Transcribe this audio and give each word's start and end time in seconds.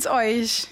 Geht's 0.00 0.10
euch? 0.10 0.66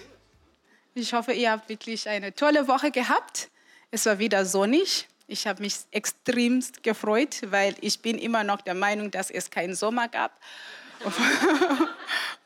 Ich 0.94 1.12
hoffe, 1.12 1.34
ihr 1.34 1.50
habt 1.50 1.68
wirklich 1.68 2.08
eine 2.08 2.34
tolle 2.34 2.66
Woche 2.66 2.90
gehabt. 2.90 3.50
Es 3.90 4.06
war 4.06 4.18
wieder 4.18 4.46
sonnig. 4.46 5.06
Ich 5.26 5.46
habe 5.46 5.60
mich 5.60 5.74
extremst 5.90 6.82
gefreut, 6.82 7.42
weil 7.50 7.74
ich 7.82 8.00
bin 8.00 8.16
immer 8.16 8.42
noch 8.42 8.62
der 8.62 8.72
Meinung, 8.72 9.10
dass 9.10 9.30
es 9.30 9.50
keinen 9.50 9.74
Sommer 9.74 10.08
gab. 10.08 10.32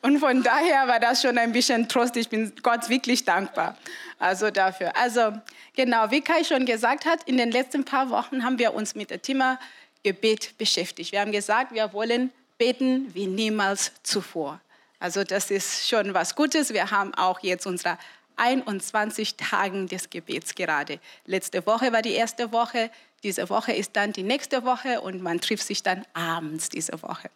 Und 0.01 0.19
von 0.19 0.43
daher 0.43 0.85
war 0.85 0.99
das 0.99 1.21
schon 1.21 1.37
ein 1.37 1.53
bisschen 1.53 1.87
Trost. 1.87 2.17
Ich 2.17 2.27
bin 2.27 2.51
Gott 2.61 2.89
wirklich 2.89 3.23
dankbar 3.23 3.77
also 4.19 4.51
dafür. 4.51 4.93
Also 4.97 5.31
genau, 5.77 6.11
wie 6.11 6.19
Kai 6.19 6.43
schon 6.43 6.65
gesagt 6.65 7.05
hat, 7.05 7.23
in 7.23 7.37
den 7.37 7.51
letzten 7.51 7.85
paar 7.85 8.09
Wochen 8.09 8.43
haben 8.43 8.59
wir 8.59 8.73
uns 8.73 8.93
mit 8.93 9.09
dem 9.09 9.21
Thema 9.21 9.57
Gebet 10.03 10.57
beschäftigt. 10.57 11.13
Wir 11.13 11.21
haben 11.21 11.31
gesagt, 11.31 11.73
wir 11.73 11.93
wollen 11.93 12.29
beten 12.57 13.09
wie 13.13 13.27
niemals 13.27 13.93
zuvor. 14.03 14.59
Also 15.03 15.25
das 15.25 15.51
ist 15.51 15.89
schon 15.89 16.13
was 16.13 16.33
Gutes. 16.33 16.71
Wir 16.71 16.89
haben 16.89 17.13
auch 17.15 17.41
jetzt 17.41 17.67
unsere 17.67 17.97
21 18.37 19.35
Tagen 19.35 19.89
des 19.89 20.09
Gebets 20.09 20.55
gerade. 20.55 20.97
Letzte 21.25 21.65
Woche 21.65 21.91
war 21.91 22.01
die 22.01 22.13
erste 22.13 22.53
Woche, 22.53 22.89
diese 23.21 23.49
Woche 23.49 23.73
ist 23.73 23.97
dann 23.97 24.13
die 24.13 24.23
nächste 24.23 24.63
Woche 24.63 25.01
und 25.01 25.21
man 25.21 25.41
trifft 25.41 25.67
sich 25.67 25.83
dann 25.83 26.05
abends 26.13 26.69
diese 26.69 27.01
Woche. 27.01 27.29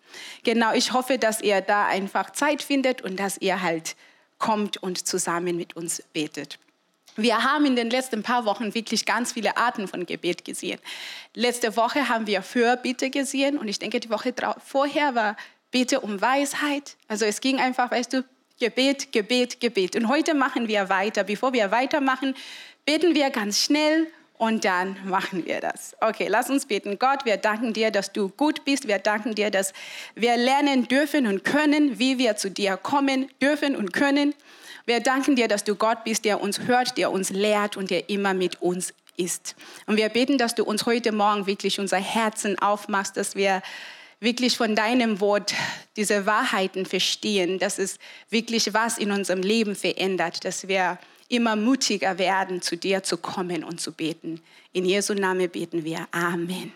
Genau, 0.45 0.71
ich 0.71 0.93
hoffe, 0.93 1.17
dass 1.17 1.41
ihr 1.41 1.59
da 1.59 1.87
einfach 1.87 2.31
Zeit 2.31 2.61
findet 2.61 3.01
und 3.01 3.19
dass 3.19 3.37
ihr 3.37 3.61
halt 3.61 3.97
kommt 4.39 4.77
und 4.77 5.05
zusammen 5.05 5.57
mit 5.57 5.75
uns 5.75 6.01
betet. 6.13 6.59
Wir 7.17 7.43
haben 7.43 7.65
in 7.65 7.75
den 7.75 7.89
letzten 7.89 8.23
paar 8.23 8.45
Wochen 8.45 8.75
wirklich 8.75 9.05
ganz 9.05 9.33
viele 9.33 9.57
Arten 9.57 9.89
von 9.89 10.05
Gebet 10.05 10.45
gesehen. 10.45 10.79
Letzte 11.33 11.75
Woche 11.75 12.07
haben 12.07 12.27
wir 12.27 12.43
Fürbitte 12.43 13.09
gesehen 13.09 13.57
und 13.57 13.67
ich 13.67 13.79
denke, 13.79 13.99
die 13.99 14.09
Woche 14.09 14.33
vorher 14.63 15.15
war 15.15 15.35
Bitte 15.79 15.99
um 15.99 16.19
Weisheit. 16.19 16.95
Also 17.07 17.25
es 17.25 17.39
ging 17.39 17.59
einfach, 17.59 17.91
weißt 17.91 18.11
du, 18.11 18.23
Gebet, 18.59 19.11
Gebet, 19.11 19.59
Gebet. 19.59 19.95
Und 19.95 20.07
heute 20.07 20.33
machen 20.33 20.67
wir 20.67 20.89
weiter. 20.89 21.23
Bevor 21.23 21.53
wir 21.53 21.69
weitermachen, 21.69 22.33
beten 22.83 23.13
wir 23.13 23.29
ganz 23.29 23.63
schnell 23.63 24.07
und 24.39 24.65
dann 24.65 24.97
machen 25.05 25.45
wir 25.45 25.61
das. 25.61 25.95
Okay, 26.01 26.29
lass 26.29 26.49
uns 26.49 26.65
beten. 26.65 26.97
Gott, 26.97 27.25
wir 27.25 27.37
danken 27.37 27.73
dir, 27.73 27.91
dass 27.91 28.11
du 28.11 28.29
gut 28.29 28.65
bist. 28.65 28.87
Wir 28.87 28.97
danken 28.97 29.35
dir, 29.35 29.51
dass 29.51 29.71
wir 30.15 30.35
lernen 30.35 30.87
dürfen 30.87 31.27
und 31.27 31.43
können, 31.43 31.99
wie 31.99 32.17
wir 32.17 32.37
zu 32.37 32.49
dir 32.49 32.75
kommen 32.75 33.29
dürfen 33.39 33.75
und 33.75 33.93
können. 33.93 34.33
Wir 34.87 34.99
danken 34.99 35.35
dir, 35.35 35.47
dass 35.47 35.63
du 35.63 35.75
Gott 35.75 36.03
bist, 36.05 36.25
der 36.25 36.41
uns 36.41 36.61
hört, 36.61 36.97
der 36.97 37.11
uns 37.11 37.29
lehrt 37.29 37.77
und 37.77 37.91
der 37.91 38.09
immer 38.09 38.33
mit 38.33 38.63
uns 38.63 38.95
ist. 39.15 39.55
Und 39.85 39.97
wir 39.97 40.09
beten, 40.09 40.39
dass 40.39 40.55
du 40.55 40.63
uns 40.63 40.87
heute 40.87 41.11
Morgen 41.11 41.45
wirklich 41.45 41.79
unser 41.79 41.97
Herzen 41.97 42.57
aufmachst, 42.57 43.15
dass 43.15 43.35
wir 43.35 43.61
wirklich 44.19 44.57
von 44.57 44.75
deinem 44.75 45.19
Wort 45.19 45.53
diese 45.95 46.25
Wahrheiten 46.25 46.85
verstehen, 46.85 47.59
dass 47.59 47.77
es 47.79 47.99
wirklich 48.29 48.73
was 48.73 48.97
in 48.97 49.11
unserem 49.11 49.41
Leben 49.41 49.75
verändert, 49.75 50.43
dass 50.45 50.67
wir 50.67 50.97
immer 51.29 51.55
mutiger 51.55 52.17
werden, 52.17 52.61
zu 52.61 52.77
dir 52.77 53.03
zu 53.03 53.17
kommen 53.17 53.63
und 53.63 53.81
zu 53.81 53.91
beten. 53.91 54.41
In 54.73 54.85
Jesu 54.85 55.13
Namen 55.13 55.49
beten 55.49 55.83
wir. 55.83 56.07
Amen. 56.11 56.71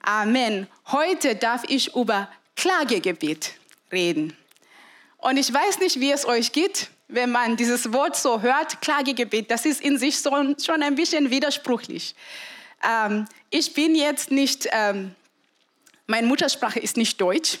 Amen. 0.00 0.66
Heute 0.86 1.34
darf 1.34 1.64
ich 1.68 1.94
über 1.94 2.28
Klagegebet 2.56 3.52
reden. 3.92 4.36
Und 5.18 5.36
ich 5.36 5.52
weiß 5.52 5.80
nicht, 5.80 6.00
wie 6.00 6.12
es 6.12 6.24
euch 6.24 6.52
geht, 6.52 6.88
wenn 7.08 7.30
man 7.30 7.56
dieses 7.56 7.92
Wort 7.92 8.16
so 8.16 8.40
hört, 8.42 8.80
Klagegebet. 8.80 9.50
Das 9.50 9.66
ist 9.66 9.80
in 9.80 9.98
sich 9.98 10.18
schon 10.18 10.82
ein 10.82 10.94
bisschen 10.94 11.30
widersprüchlich. 11.30 12.14
Ähm, 12.82 13.26
ich 13.50 13.74
bin 13.74 13.94
jetzt 13.94 14.30
nicht 14.30 14.68
ähm, 14.72 15.14
meine 16.08 16.26
Muttersprache 16.26 16.80
ist 16.80 16.96
nicht 16.96 17.20
Deutsch. 17.20 17.60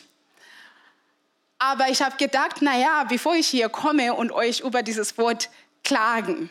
Aber 1.60 1.88
ich 1.88 2.02
habe 2.02 2.16
gedacht, 2.16 2.62
naja, 2.62 3.04
bevor 3.08 3.36
ich 3.36 3.46
hier 3.46 3.68
komme 3.68 4.14
und 4.14 4.32
euch 4.32 4.60
über 4.60 4.82
dieses 4.82 5.16
Wort 5.16 5.48
klagen 5.84 6.50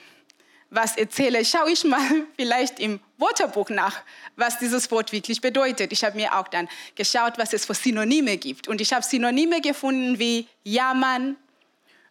was 0.70 0.98
erzähle, 0.98 1.44
schaue 1.46 1.72
ich 1.72 1.84
mal 1.84 2.26
vielleicht 2.36 2.80
im 2.80 3.00
Wörterbuch 3.18 3.70
nach, 3.70 4.02
was 4.36 4.60
dieses 4.60 4.90
Wort 4.92 5.12
wirklich 5.12 5.42
bedeutet. 5.42 5.92
Ich 5.92 6.04
habe 6.04 6.16
mir 6.16 6.38
auch 6.38 6.48
dann 6.48 6.68
geschaut, 6.96 7.38
was 7.38 7.54
es 7.54 7.66
für 7.66 7.74
Synonyme 7.74 8.38
gibt. 8.38 8.68
Und 8.68 8.82
ich 8.82 8.92
habe 8.94 9.04
Synonyme 9.04 9.62
gefunden 9.62 10.20
wie 10.20 10.48
jammern, 10.64 11.36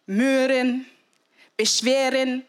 mürren, 0.05 0.85
beschweren, 1.55 2.43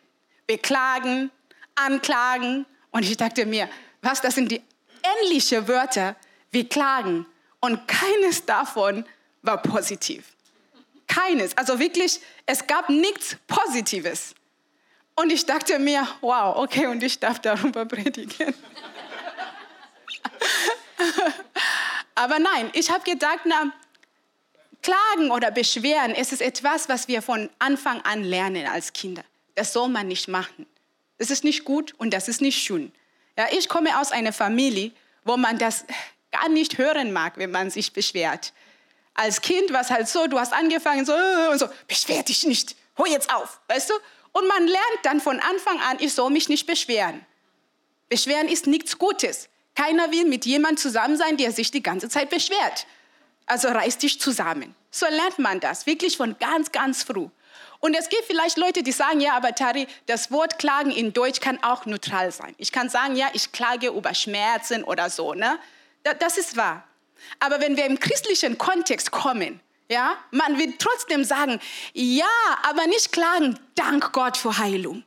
beklagen, 0.46 1.30
anklagen. 1.74 2.66
Und 2.90 3.04
ich 3.04 3.16
dachte 3.16 3.46
mir, 3.46 3.68
was, 4.02 4.20
das 4.20 4.34
sind 4.34 4.50
die 4.50 4.62
ähnlichen 5.02 5.68
Wörter, 5.68 6.16
wir 6.50 6.68
klagen 6.68 7.26
und 7.60 7.86
keines 7.86 8.44
davon 8.44 9.04
war 9.42 9.62
positiv. 9.62 10.24
Keines. 11.06 11.56
Also 11.56 11.78
wirklich, 11.78 12.20
es 12.46 12.66
gab 12.66 12.88
nichts 12.88 13.36
Positives. 13.46 14.34
Und 15.14 15.30
ich 15.32 15.46
dachte 15.46 15.78
mir, 15.78 16.06
wow, 16.20 16.56
okay, 16.56 16.86
und 16.86 17.02
ich 17.02 17.18
darf 17.18 17.40
darüber 17.40 17.84
predigen. 17.86 18.54
Aber 22.14 22.38
nein, 22.38 22.70
ich 22.72 22.90
habe 22.90 23.04
gedacht, 23.04 23.40
na, 23.44 23.72
Klagen 24.82 25.30
oder 25.30 25.50
Beschweren, 25.50 26.14
es 26.14 26.32
ist 26.32 26.40
etwas, 26.40 26.88
was 26.88 27.08
wir 27.08 27.20
von 27.20 27.50
Anfang 27.58 28.00
an 28.02 28.22
lernen 28.22 28.66
als 28.66 28.92
Kinder. 28.92 29.24
Das 29.54 29.72
soll 29.72 29.88
man 29.88 30.06
nicht 30.06 30.28
machen. 30.28 30.66
Das 31.18 31.30
ist 31.30 31.42
nicht 31.42 31.64
gut 31.64 31.94
und 31.98 32.12
das 32.14 32.28
ist 32.28 32.40
nicht 32.40 32.62
schön. 32.62 32.92
Ja, 33.36 33.46
ich 33.50 33.68
komme 33.68 33.98
aus 34.00 34.12
einer 34.12 34.32
Familie, 34.32 34.92
wo 35.24 35.36
man 35.36 35.58
das 35.58 35.84
gar 36.38 36.48
nicht 36.48 36.78
hören 36.78 37.12
mag, 37.12 37.34
wenn 37.36 37.50
man 37.50 37.70
sich 37.70 37.92
beschwert. 37.92 38.52
Als 39.14 39.40
Kind 39.40 39.72
war 39.72 39.80
es 39.80 39.90
halt 39.90 40.08
so, 40.08 40.26
du 40.26 40.38
hast 40.38 40.52
angefangen 40.52 41.04
so, 41.04 41.12
äh, 41.12 41.48
und 41.50 41.58
so, 41.58 41.68
beschwer 41.86 42.22
dich 42.22 42.46
nicht, 42.46 42.76
hol 42.96 43.08
jetzt 43.08 43.32
auf, 43.34 43.60
weißt 43.68 43.90
du? 43.90 43.94
Und 44.32 44.46
man 44.46 44.66
lernt 44.66 45.00
dann 45.02 45.20
von 45.20 45.40
Anfang 45.40 45.80
an, 45.80 45.96
ich 46.00 46.14
soll 46.14 46.30
mich 46.30 46.48
nicht 46.48 46.66
beschweren. 46.66 47.24
Beschweren 48.08 48.48
ist 48.48 48.66
nichts 48.66 48.98
Gutes. 48.98 49.48
Keiner 49.74 50.10
will 50.12 50.24
mit 50.24 50.46
jemandem 50.46 50.78
zusammen 50.78 51.16
sein, 51.16 51.36
der 51.36 51.52
sich 51.52 51.70
die 51.70 51.82
ganze 51.82 52.08
Zeit 52.08 52.30
beschwert. 52.30 52.86
Also 53.46 53.68
reiß 53.68 53.98
dich 53.98 54.20
zusammen. 54.20 54.74
So 54.90 55.06
lernt 55.06 55.38
man 55.38 55.60
das, 55.60 55.86
wirklich 55.86 56.16
von 56.16 56.36
ganz, 56.38 56.72
ganz 56.72 57.02
früh. 57.02 57.28
Und 57.80 57.94
es 57.94 58.08
gibt 58.08 58.24
vielleicht 58.24 58.58
Leute, 58.58 58.82
die 58.82 58.92
sagen, 58.92 59.20
ja, 59.20 59.34
aber 59.34 59.54
Tari, 59.54 59.86
das 60.06 60.30
Wort 60.32 60.58
klagen 60.58 60.90
in 60.90 61.12
Deutsch 61.12 61.40
kann 61.40 61.62
auch 61.62 61.86
neutral 61.86 62.32
sein. 62.32 62.54
Ich 62.58 62.72
kann 62.72 62.88
sagen, 62.88 63.14
ja, 63.14 63.28
ich 63.32 63.52
klage 63.52 63.88
über 63.88 64.14
Schmerzen 64.14 64.82
oder 64.82 65.10
so. 65.10 65.34
Ne? 65.34 65.58
Das 66.02 66.38
ist 66.38 66.56
wahr. 66.56 66.84
Aber 67.40 67.60
wenn 67.60 67.76
wir 67.76 67.86
im 67.86 67.98
christlichen 67.98 68.58
Kontext 68.58 69.10
kommen, 69.10 69.60
ja, 69.90 70.16
man 70.30 70.58
will 70.58 70.74
trotzdem 70.78 71.24
sagen, 71.24 71.60
ja, 71.94 72.26
aber 72.62 72.86
nicht 72.86 73.12
klagen, 73.12 73.58
dank 73.74 74.12
Gott 74.12 74.36
für 74.36 74.58
Heilung. 74.58 75.02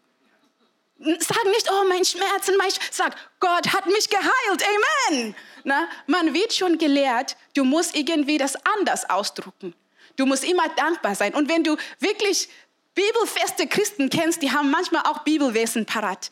Sag 1.00 1.46
nicht, 1.46 1.68
oh, 1.72 1.84
mein 1.88 2.06
Schmerzen, 2.06 2.56
mein 2.57 2.69
Sch 2.69 2.79
Sag, 2.91 3.16
Gott 3.40 3.74
hat 3.74 3.88
mich 3.88 4.09
geheilt, 4.09 4.63
Amen. 5.09 5.35
Na, 5.63 5.88
man 6.07 6.34
wird 6.34 6.53
schon 6.53 6.78
gelehrt, 6.78 7.38
du 7.56 7.63
musst 7.63 7.96
irgendwie 7.96 8.38
das 8.38 8.56
anders 8.78 9.09
ausdrucken. 9.09 9.73
Du 10.16 10.25
musst 10.25 10.44
immer 10.44 10.68
dankbar 10.69 11.16
sein. 11.16 11.34
Und 11.34 11.50
wenn 11.50 11.63
du 11.63 11.78
wirklich 12.00 12.50
bibelfeste 12.94 13.67
Christen 13.67 14.09
kennst, 14.09 14.41
die 14.41 14.52
haben 14.52 14.70
manchmal 14.70 15.03
auch 15.03 15.20
Bibelwesen 15.20 15.85
parat, 15.85 16.29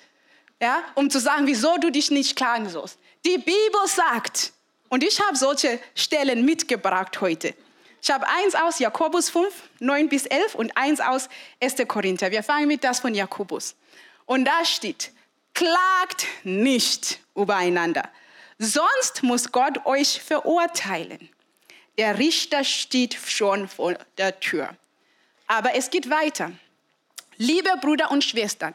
ja, 0.62 0.84
um 0.96 1.10
zu 1.10 1.20
sagen, 1.20 1.48
wieso 1.48 1.78
du 1.78 1.92
dich 1.92 2.12
nicht 2.12 2.36
klagen 2.36 2.70
sollst. 2.70 3.00
Die 3.25 3.38
Bibel 3.38 3.88
sagt, 3.88 4.54
und 4.88 5.04
ich 5.04 5.19
habe 5.21 5.36
solche 5.36 5.80
Stellen 5.94 6.45
mitgebracht 6.45 7.19
heute. 7.21 7.54
Ich 8.01 8.10
habe 8.10 8.25
eins 8.27 8.56
aus 8.56 8.80
Jakobus 8.80 9.30
5, 9.30 9.54
9 9.80 10.07
bis 10.07 10.25
11 10.25 10.56
und 10.56 10.75
eins 10.77 11.01
aus 11.01 11.27
1. 11.62 11.75
Korinther. 11.88 12.31
Wir 12.31 12.44
fangen 12.44 12.68
mit 12.68 12.83
das 12.83 13.01
von 13.01 13.13
Jakobus. 13.13 13.75
Und 14.25 14.45
da 14.45 14.63
steht, 14.63 15.12
klagt 15.54 16.27
nicht 16.44 17.19
übereinander, 17.36 18.10
sonst 18.57 19.21
muss 19.21 19.51
Gott 19.51 19.86
euch 19.86 20.21
verurteilen. 20.21 21.30
Der 21.98 22.18
Richter 22.18 22.63
steht 22.63 23.16
schon 23.16 23.68
vor 23.68 23.95
der 24.18 24.39
Tür. 24.39 24.69
Aber 25.48 25.75
es 25.75 25.89
geht 25.89 26.10
weiter. 26.10 26.54
Liebe 27.38 27.69
Brüder 27.81 28.12
und 28.12 28.24
Schwestern, 28.24 28.74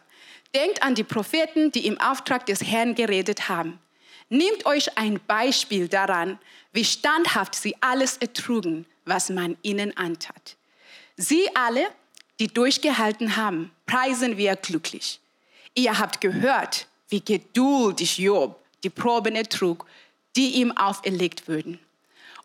denkt 0.55 0.83
an 0.83 0.95
die 0.95 1.05
Propheten, 1.05 1.73
die 1.73 1.87
im 1.87 1.99
Auftrag 2.01 2.45
des 2.47 2.63
Herrn 2.63 2.95
geredet 2.95 3.49
haben. 3.49 3.81
Nehmt 4.29 4.67
euch 4.67 4.97
ein 4.97 5.21
Beispiel 5.27 5.89
daran, 5.89 6.39
wie 6.73 6.85
standhaft 6.85 7.55
sie 7.55 7.77
alles 7.81 8.17
ertrugen, 8.17 8.87
was 9.05 9.29
man 9.31 9.57
ihnen 9.63 9.97
antat. 9.97 10.57
Sie 11.17 11.49
alle 11.55 11.87
die 12.41 12.49
durchgehalten 12.49 13.37
haben, 13.37 13.71
preisen 13.87 14.37
wir 14.37 14.57
glücklich. 14.57 15.21
Ihr 15.75 15.99
habt 15.99 16.21
gehört, 16.21 16.87
wie 17.09 17.21
geduldig 17.21 18.19
Job 18.19 18.61
die 18.83 18.91
Proben 18.91 19.37
ertrug, 19.37 19.87
die 20.37 20.55
ihm 20.55 20.73
auferlegt 20.73 21.49
wurden. 21.49 21.79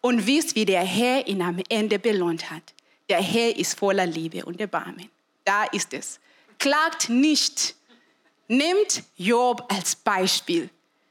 Und 0.01 0.25
wisst, 0.27 0.55
wie 0.55 0.65
der 0.65 0.83
Herr 0.83 1.27
ihn 1.27 1.41
am 1.41 1.61
Ende 1.69 1.99
belohnt 1.99 2.49
hat. 2.51 2.63
Der 3.09 3.21
Herr 3.21 3.55
ist 3.55 3.77
voller 3.77 4.05
Liebe 4.05 4.45
und 4.45 4.61
Erbarmen. 4.61 5.09
Da 5.43 5.65
ist 5.65 5.93
es. 5.93 6.19
Klagt 6.59 7.09
nicht. 7.09 7.75
Nimmt 8.47 9.03
Job 9.17 9.65
als 9.69 9.95
Beispiel. 9.95 10.69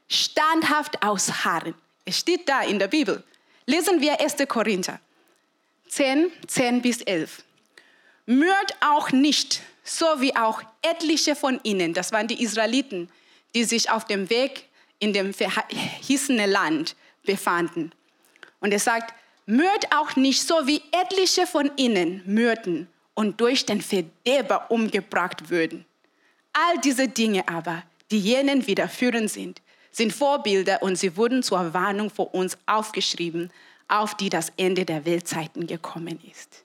Standhaft 0.09 1.03
ausharren. 1.03 1.75
Es 2.03 2.17
steht 2.17 2.49
da 2.49 2.63
in 2.63 2.79
der 2.79 2.87
Bibel. 2.87 3.23
Lesen 3.65 4.01
wir 4.01 4.19
1. 4.19 4.35
Korinther 4.47 4.99
10, 5.89 6.31
10 6.47 6.81
bis 6.81 7.01
11. 7.01 7.43
Mört 8.25 8.75
auch 8.81 9.11
nicht, 9.11 9.61
so 9.83 10.05
wie 10.17 10.35
auch 10.35 10.61
etliche 10.81 11.35
von 11.35 11.59
ihnen, 11.63 11.93
das 11.93 12.11
waren 12.11 12.27
die 12.27 12.43
Israeliten, 12.43 13.09
die 13.55 13.63
sich 13.63 13.89
auf 13.89 14.05
dem 14.05 14.29
Weg 14.29 14.65
in 14.99 15.13
dem 15.13 15.33
verheißenen 15.33 16.49
Land 16.49 16.95
befanden. 17.23 17.91
Und 18.59 18.71
er 18.71 18.79
sagt, 18.79 19.13
mört 19.45 19.91
auch 19.95 20.15
nicht 20.15 20.41
so 20.41 20.67
wie 20.67 20.81
etliche 20.91 21.47
von 21.47 21.71
ihnen 21.77 22.21
mürten 22.25 22.87
und 23.13 23.41
durch 23.41 23.65
den 23.65 23.81
Verderber 23.81 24.69
umgebracht 24.69 25.49
würden. 25.49 25.85
All 26.53 26.79
diese 26.83 27.07
Dinge 27.07 27.47
aber, 27.47 27.83
die 28.11 28.19
jenen 28.19 28.67
widerführen 28.67 29.27
sind, 29.27 29.61
sind 29.91 30.13
Vorbilder 30.13 30.81
und 30.81 30.95
sie 30.95 31.17
wurden 31.17 31.43
zur 31.43 31.73
Warnung 31.73 32.09
vor 32.09 32.33
uns 32.33 32.57
aufgeschrieben, 32.65 33.51
auf 33.87 34.15
die 34.15 34.29
das 34.29 34.51
Ende 34.57 34.85
der 34.85 35.05
Weltzeiten 35.05 35.67
gekommen 35.67 36.19
ist. 36.31 36.63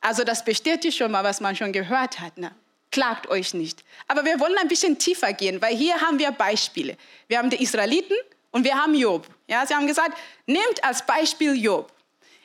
Also 0.00 0.22
das 0.22 0.44
bestätigt 0.44 0.98
schon 0.98 1.10
mal, 1.10 1.24
was 1.24 1.40
man 1.40 1.56
schon 1.56 1.72
gehört 1.72 2.20
hat. 2.20 2.36
Ne? 2.36 2.52
Klagt 2.90 3.28
euch 3.28 3.54
nicht. 3.54 3.82
Aber 4.06 4.24
wir 4.24 4.38
wollen 4.38 4.56
ein 4.58 4.68
bisschen 4.68 4.98
tiefer 4.98 5.32
gehen, 5.32 5.60
weil 5.62 5.74
hier 5.74 6.00
haben 6.00 6.18
wir 6.18 6.30
Beispiele. 6.30 6.96
Wir 7.26 7.38
haben 7.38 7.48
die 7.48 7.62
Israeliten 7.62 8.16
und 8.50 8.64
wir 8.64 8.74
haben 8.74 8.94
Job. 8.94 9.26
Ja, 9.48 9.66
sie 9.66 9.74
haben 9.74 9.86
gesagt, 9.86 10.16
nehmt 10.46 10.84
als 10.84 11.04
Beispiel 11.04 11.54
Job. 11.56 11.90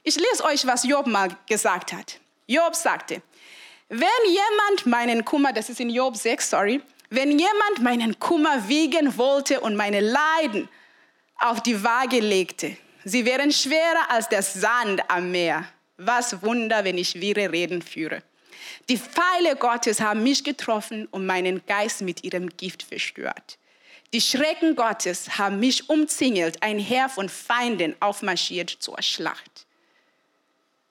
Ich 0.04 0.16
lese 0.16 0.44
euch, 0.46 0.66
was 0.66 0.86
Job 0.86 1.06
mal 1.06 1.30
gesagt 1.48 1.92
hat. 1.92 2.20
Job 2.48 2.74
sagte, 2.76 3.22
wenn 3.90 4.08
jemand 4.26 4.86
meinen 4.86 5.26
Kummer, 5.26 5.52
das 5.52 5.70
ist 5.70 5.80
in 5.80 5.90
Job 5.90 6.16
6, 6.16 6.50
sorry, 6.50 6.82
wenn 7.10 7.32
jemand 7.32 7.82
meinen 7.82 8.20
Kummer 8.20 8.68
wiegen 8.68 9.18
wollte 9.18 9.62
und 9.62 9.76
meine 9.76 10.00
Leiden 10.00 10.70
auf 11.38 11.62
die 11.64 11.84
Waage 11.84 12.20
legte, 12.20 12.78
sie 13.04 13.26
wären 13.26 13.52
schwerer 13.52 14.10
als 14.10 14.30
der 14.30 14.44
Sand 14.44 15.02
am 15.10 15.32
Meer. 15.32 15.66
Was 15.98 16.42
Wunder, 16.44 16.84
wenn 16.86 16.98
ich 16.98 17.20
wirre 17.20 17.52
Reden 17.52 17.82
führe. 17.82 18.24
Die 18.88 18.98
Pfeile 18.98 19.56
Gottes 19.58 20.00
haben 20.00 20.24
mich 20.24 20.44
getroffen 20.44 21.08
und 21.12 21.26
meinen 21.26 21.66
Geist 21.66 22.02
mit 22.02 22.24
ihrem 22.24 22.50
Gift 22.50 22.84
verstört. 22.84 23.58
Die 24.14 24.22
Schrecken 24.22 24.76
Gottes 24.76 25.38
haben 25.38 25.60
mich 25.60 25.90
umzingelt, 25.90 26.64
ein 26.64 26.80
Heer 26.80 27.10
von 27.10 27.30
Feinden 27.30 27.96
aufmarschiert 28.00 28.70
zur 28.70 29.02
Schlacht. 29.02 29.68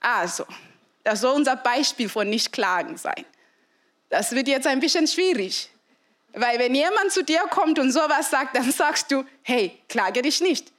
Also, 0.01 0.45
das 1.03 1.23
soll 1.23 1.35
unser 1.35 1.57
Beispiel 1.57 2.09
von 2.09 2.29
Nicht-Klagen 2.29 2.97
sein. 2.97 3.25
Das 4.11 4.33
wird 4.33 4.47
jetzt 4.47 4.67
ein 4.67 4.79
bisschen 4.79 5.07
schwierig, 5.07 5.69
weil 6.41 6.59
wenn 6.59 6.75
jemand 6.75 7.13
zu 7.13 7.25
dir 7.25 7.41
kommt 7.51 7.79
und 7.79 7.93
sowas 7.93 8.31
sagt, 8.31 8.57
dann 8.57 8.71
sagst 8.71 9.11
du, 9.11 9.25
hey, 9.43 9.79
klage 9.89 10.23
dich 10.23 10.41
nicht. 10.41 10.73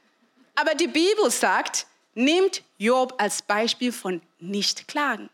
Aber 0.55 0.75
die 0.75 0.87
Bibel 0.87 1.29
sagt, 1.31 1.85
nehmt 2.13 2.63
Job 2.77 3.13
als 3.17 3.41
Beispiel 3.41 3.91
von 3.91 4.21
Nicht-Klagen. 4.39 5.29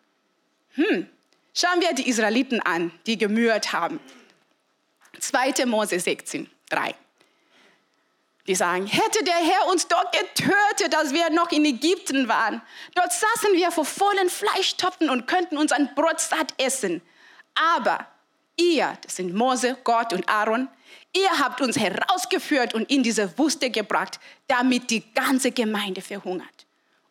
Hm. 0.76 1.10
Schauen 1.54 1.82
wir 1.82 1.94
die 1.94 2.10
Israeliten 2.10 2.60
an, 2.62 2.92
die 3.06 3.18
gemüht 3.18 3.72
haben. 3.72 4.00
2. 5.20 5.66
Mose 5.66 6.00
16, 6.00 6.50
3. 6.70 6.94
Die 8.48 8.56
sagen, 8.56 8.86
hätte 8.86 9.24
der 9.24 9.34
Herr 9.34 9.68
uns 9.72 9.88
dort 9.88 10.12
getötet, 10.12 10.96
als 10.96 11.14
wir 11.14 11.30
noch 11.32 11.52
in 11.52 11.66
Ägypten 11.66 12.28
waren. 12.28 12.62
Dort 12.94 13.12
saßen 13.12 13.54
wir 13.54 13.72
vor 13.72 13.86
vollen 13.86 14.30
Fleischtöpfen 14.30 15.10
und 15.10 15.28
könnten 15.28 15.58
unseren 15.58 15.96
Brot 15.96 16.20
satt 16.20 16.54
essen. 16.58 17.02
Aber 17.56 18.06
ihr, 18.58 18.98
das 19.02 19.16
sind 19.16 19.34
Mose, 19.34 19.78
Gott 19.84 20.14
und 20.14 20.28
Aaron, 20.30 20.68
ihr 21.16 21.30
habt 21.40 21.62
uns 21.62 21.78
herausgeführt 21.78 22.74
und 22.74 22.90
in 22.90 23.04
diese 23.04 23.38
Wüste 23.38 23.70
gebracht, 23.70 24.20
damit 24.48 24.90
die 24.90 25.04
ganze 25.14 25.52
Gemeinde 25.52 26.02
verhungert. 26.02 26.65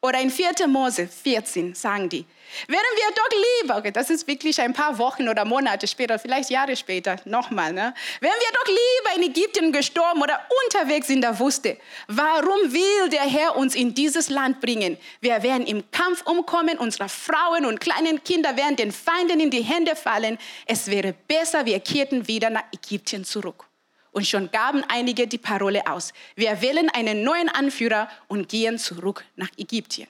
Oder 0.05 0.21
in 0.21 0.31
4. 0.31 0.67
Mose 0.69 1.09
14 1.09 1.75
sagen 1.75 2.11
die, 2.11 2.27
wären 2.69 2.79
wir 2.95 3.15
doch 3.17 3.62
lieber, 3.62 3.79
okay, 3.79 3.91
das 3.91 4.11
ist 4.11 4.27
wirklich 4.27 4.61
ein 4.61 4.75
paar 4.75 4.99
Wochen 4.99 5.31
oder 5.31 5.47
Monate 5.47 5.87
später, 5.87 6.19
vielleicht 6.19 6.51
Jahre 6.51 6.77
später, 6.77 7.17
nochmal, 7.25 7.73
ne? 7.73 7.95
wären 8.21 8.35
wir 8.39 8.53
doch 8.53 8.69
lieber 8.69 9.17
in 9.17 9.31
Ägypten 9.31 9.73
gestorben 9.73 10.21
oder 10.21 10.47
unterwegs 10.67 11.09
in 11.09 11.23
der 11.23 11.41
Wüste. 11.41 11.79
Warum 12.06 12.71
will 12.71 13.09
der 13.09 13.23
Herr 13.23 13.56
uns 13.56 13.75
in 13.75 13.95
dieses 13.95 14.29
Land 14.29 14.61
bringen? 14.61 14.99
Wir 15.23 15.43
werden 15.43 15.67
im 15.67 15.91
Kampf 15.91 16.21
umkommen, 16.27 16.77
unsere 16.77 17.09
Frauen 17.09 17.65
und 17.65 17.81
kleinen 17.81 18.23
Kinder 18.23 18.59
werden 18.59 18.77
den 18.77 18.93
Feinden 18.93 19.41
in 19.41 19.51
die 19.51 19.62
Hände 19.62 19.97
fallen. 19.97 20.37
Es 20.67 20.87
wäre 20.89 21.15
besser, 21.15 21.65
wir 21.65 21.81
kehrten 21.81 22.29
wieder 22.29 22.51
nach 22.51 22.65
Ägypten 22.75 23.25
zurück. 23.25 23.65
Und 24.14 24.28
schon 24.28 24.49
gaben 24.52 24.84
einige 24.88 25.26
die 25.26 25.38
Parole 25.38 25.84
aus. 25.88 26.12
Wir 26.37 26.62
wählen 26.62 26.88
einen 26.90 27.25
neuen 27.25 27.49
Anführer 27.49 28.08
und 28.28 28.49
gehen 28.49 28.78
zurück 28.78 29.25
nach 29.34 29.50
Ägypten. 29.58 30.06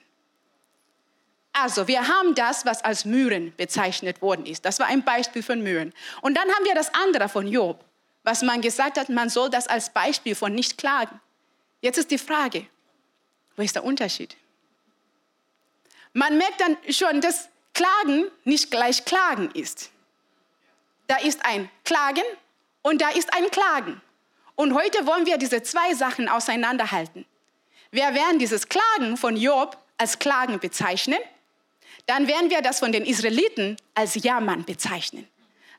Also, 1.51 1.87
wir 1.87 2.07
haben 2.07 2.35
das, 2.35 2.67
was 2.67 2.83
als 2.83 3.03
Mühren 3.05 3.51
bezeichnet 3.55 4.21
worden 4.21 4.45
ist. 4.45 4.63
Das 4.63 4.79
war 4.79 4.85
ein 4.85 5.03
Beispiel 5.03 5.41
von 5.41 5.59
Mühren. 5.63 5.91
Und 6.21 6.37
dann 6.37 6.47
haben 6.47 6.65
wir 6.65 6.75
das 6.75 6.93
andere 6.93 7.29
von 7.29 7.47
Job, 7.47 7.83
was 8.23 8.43
man 8.43 8.61
gesagt 8.61 8.99
hat, 8.99 9.09
man 9.09 9.29
soll 9.29 9.49
das 9.49 9.67
als 9.67 9.89
Beispiel 9.89 10.35
von 10.35 10.53
nicht 10.53 10.77
klagen. 10.77 11.19
Jetzt 11.81 11.97
ist 11.97 12.11
die 12.11 12.19
Frage, 12.19 12.67
wo 13.55 13.63
ist 13.63 13.75
der 13.75 13.83
Unterschied? 13.83 14.37
Man 16.13 16.37
merkt 16.37 16.61
dann 16.61 16.77
schon, 16.89 17.21
dass 17.21 17.49
Klagen 17.73 18.29
nicht 18.43 18.69
gleich 18.69 19.03
Klagen 19.03 19.49
ist. 19.51 19.89
Da 21.07 21.17
ist 21.17 21.43
ein 21.43 21.71
Klagen 21.83 22.23
und 22.85 23.01
da 23.01 23.09
ist 23.09 23.33
ein 23.33 23.49
Klagen. 23.49 23.99
Und 24.53 24.75
heute 24.75 25.07
wollen 25.07 25.25
wir 25.25 25.39
diese 25.39 25.63
zwei 25.63 25.95
Sachen 25.95 26.29
auseinanderhalten. 26.29 27.25
Wir 27.89 28.13
werden 28.13 28.37
dieses 28.37 28.69
Klagen 28.69 29.17
von 29.17 29.35
Job 29.35 29.75
als 29.97 30.19
Klagen 30.19 30.59
bezeichnen, 30.59 31.17
dann 32.05 32.27
werden 32.27 32.51
wir 32.51 32.61
das 32.61 32.77
von 32.77 32.91
den 32.91 33.03
Israeliten 33.03 33.75
als 33.95 34.13
Jammern 34.13 34.65
bezeichnen. 34.65 35.27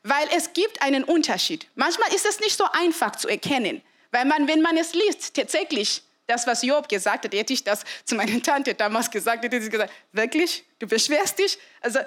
Weil 0.03 0.27
es 0.35 0.51
gibt 0.51 0.81
einen 0.81 1.05
Unterschied. 1.05 1.67
Manchmal 1.75 2.13
ist 2.13 2.25
es 2.25 2.41
nicht 2.41 2.57
so 2.57 2.65
einfach 2.73 3.15
zu 3.15 3.29
erkennen, 3.29 3.81
weil 4.11 4.25
man, 4.25 4.49
wenn 4.49 4.61
man 4.61 4.75
es 4.75 4.93
liest, 4.93 5.33
tatsächlich 5.33 6.03
das, 6.25 6.45
was 6.45 6.61
Job 6.61 6.89
gesagt 6.89 7.23
hat, 7.23 7.33
hätte 7.33 7.53
ich 7.53 7.63
das 7.63 7.85
zu 8.03 8.15
meiner 8.15 8.43
Tante 8.43 8.73
damals 8.75 9.09
gesagt, 9.09 9.45
hätte 9.45 9.61
sie 9.61 9.69
gesagt, 9.69 9.93
wirklich, 10.11 10.65
du 10.79 10.87
beschwerst 10.87 11.39
dich? 11.39 11.57
Also 11.79 11.99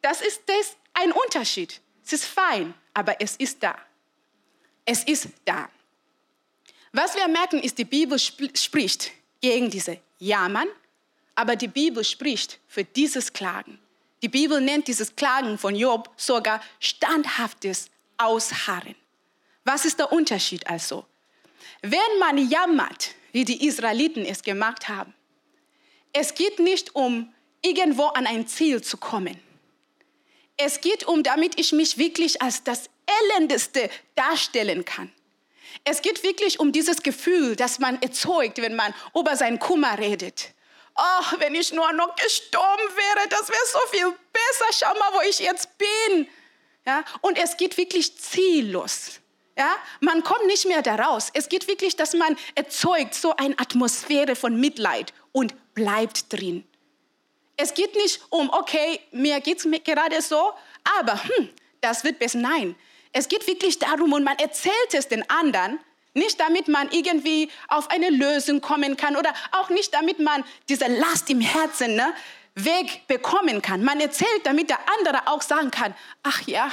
das 0.00 0.20
ist, 0.20 0.42
das 0.46 0.58
ist 0.58 0.76
ein 0.94 1.10
Unterschied. 1.10 1.80
Es 2.06 2.12
ist 2.12 2.24
fein, 2.24 2.72
aber 2.94 3.20
es 3.20 3.34
ist 3.34 3.60
da. 3.60 3.74
Es 4.84 5.04
ist 5.04 5.28
da. 5.44 5.68
Was 6.92 7.14
wir 7.14 7.26
merken, 7.28 7.60
ist, 7.60 7.78
die 7.78 7.84
Bibel 7.84 8.18
spricht 8.18 9.12
gegen 9.40 9.70
diese 9.70 9.98
Jammern, 10.18 10.68
aber 11.34 11.56
die 11.56 11.68
Bibel 11.68 12.04
spricht 12.04 12.58
für 12.68 12.84
dieses 12.84 13.32
Klagen. 13.32 13.78
Die 14.22 14.28
Bibel 14.28 14.60
nennt 14.60 14.88
dieses 14.88 15.16
Klagen 15.16 15.58
von 15.58 15.74
Job 15.74 16.10
sogar 16.16 16.62
standhaftes 16.78 17.90
Ausharren. 18.18 18.94
Was 19.64 19.84
ist 19.84 19.98
der 19.98 20.12
Unterschied 20.12 20.66
also? 20.66 21.06
Wenn 21.80 22.18
man 22.20 22.38
jammert, 22.48 23.14
wie 23.32 23.44
die 23.44 23.66
Israeliten 23.66 24.24
es 24.24 24.42
gemacht 24.42 24.88
haben, 24.88 25.14
es 26.12 26.34
geht 26.34 26.58
nicht 26.58 26.94
um 26.94 27.32
irgendwo 27.62 28.06
an 28.06 28.26
ein 28.26 28.46
Ziel 28.46 28.82
zu 28.82 28.96
kommen. 28.96 29.40
Es 30.56 30.80
geht 30.80 31.04
um, 31.04 31.22
damit 31.22 31.58
ich 31.58 31.72
mich 31.72 31.98
wirklich 31.98 32.40
als 32.42 32.62
das 32.64 32.90
Elendeste 33.06 33.90
darstellen 34.14 34.84
kann. 34.84 35.12
Es 35.84 36.02
geht 36.02 36.22
wirklich 36.22 36.60
um 36.60 36.72
dieses 36.72 37.02
Gefühl, 37.02 37.56
das 37.56 37.78
man 37.78 38.00
erzeugt, 38.02 38.58
wenn 38.58 38.76
man 38.76 38.94
über 39.14 39.36
seinen 39.36 39.58
Kummer 39.58 39.98
redet. 39.98 40.50
Ach, 40.94 41.38
wenn 41.38 41.54
ich 41.54 41.72
nur 41.72 41.90
noch 41.92 42.14
gestorben 42.16 42.82
wäre, 42.94 43.28
das 43.28 43.48
wäre 43.48 43.66
so 43.66 43.78
viel 43.90 44.14
besser. 44.32 44.72
Schau 44.78 44.98
mal, 44.98 45.12
wo 45.14 45.28
ich 45.28 45.38
jetzt 45.38 45.70
bin. 45.78 46.28
Ja? 46.86 47.02
Und 47.22 47.38
es 47.38 47.56
geht 47.56 47.76
wirklich 47.76 48.16
ziellos. 48.18 49.20
Ja? 49.56 49.74
Man 50.00 50.22
kommt 50.22 50.46
nicht 50.46 50.66
mehr 50.66 50.82
daraus. 50.82 51.30
Es 51.32 51.48
geht 51.48 51.66
wirklich, 51.66 51.96
dass 51.96 52.12
man 52.12 52.36
erzeugt 52.54 53.14
so 53.14 53.34
eine 53.36 53.58
Atmosphäre 53.58 54.36
von 54.36 54.60
Mitleid 54.60 55.14
und 55.32 55.74
bleibt 55.74 56.32
drin. 56.32 56.64
Es 57.56 57.74
geht 57.74 57.94
nicht 57.94 58.20
um, 58.30 58.50
okay, 58.50 59.00
mir 59.12 59.40
geht 59.40 59.58
es 59.58 59.84
gerade 59.84 60.20
so, 60.22 60.52
aber 60.98 61.22
hm, 61.22 61.50
das 61.80 62.02
wird 62.04 62.18
besser. 62.18 62.38
Nein, 62.38 62.74
es 63.12 63.28
geht 63.28 63.46
wirklich 63.46 63.78
darum, 63.78 64.12
und 64.12 64.24
man 64.24 64.38
erzählt 64.38 64.94
es 64.94 65.08
den 65.08 65.28
anderen, 65.28 65.78
nicht 66.14 66.40
damit 66.40 66.68
man 66.68 66.90
irgendwie 66.90 67.50
auf 67.68 67.90
eine 67.90 68.10
Lösung 68.10 68.60
kommen 68.60 68.96
kann 68.96 69.16
oder 69.16 69.32
auch 69.52 69.70
nicht 69.70 69.94
damit 69.94 70.18
man 70.18 70.44
diese 70.68 70.86
Last 70.86 71.30
im 71.30 71.40
Herzen 71.40 71.96
ne, 71.96 72.12
wegbekommen 72.54 73.62
kann. 73.62 73.82
Man 73.82 74.00
erzählt, 74.00 74.44
damit 74.44 74.68
der 74.68 74.78
andere 74.98 75.26
auch 75.26 75.42
sagen 75.42 75.70
kann, 75.70 75.94
ach 76.22 76.42
ja, 76.42 76.70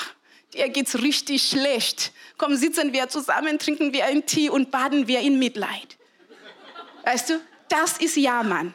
dir 0.54 0.70
geht's 0.70 1.02
richtig 1.02 1.44
schlecht. 1.44 2.12
Komm, 2.38 2.56
sitzen 2.56 2.92
wir 2.92 3.08
zusammen, 3.10 3.60
trinken 3.60 3.94
wir 3.94 4.06
einen 4.06 4.26
Tee 4.26 4.50
und 4.50 4.72
baden 4.72 5.08
wir 5.08 5.20
in 5.22 5.40
Mitleid. 5.40 5.98
Weißt 7.04 7.30
du, 7.30 7.42
das 7.70 7.98
ist 8.00 8.18
Jammern. 8.18 8.74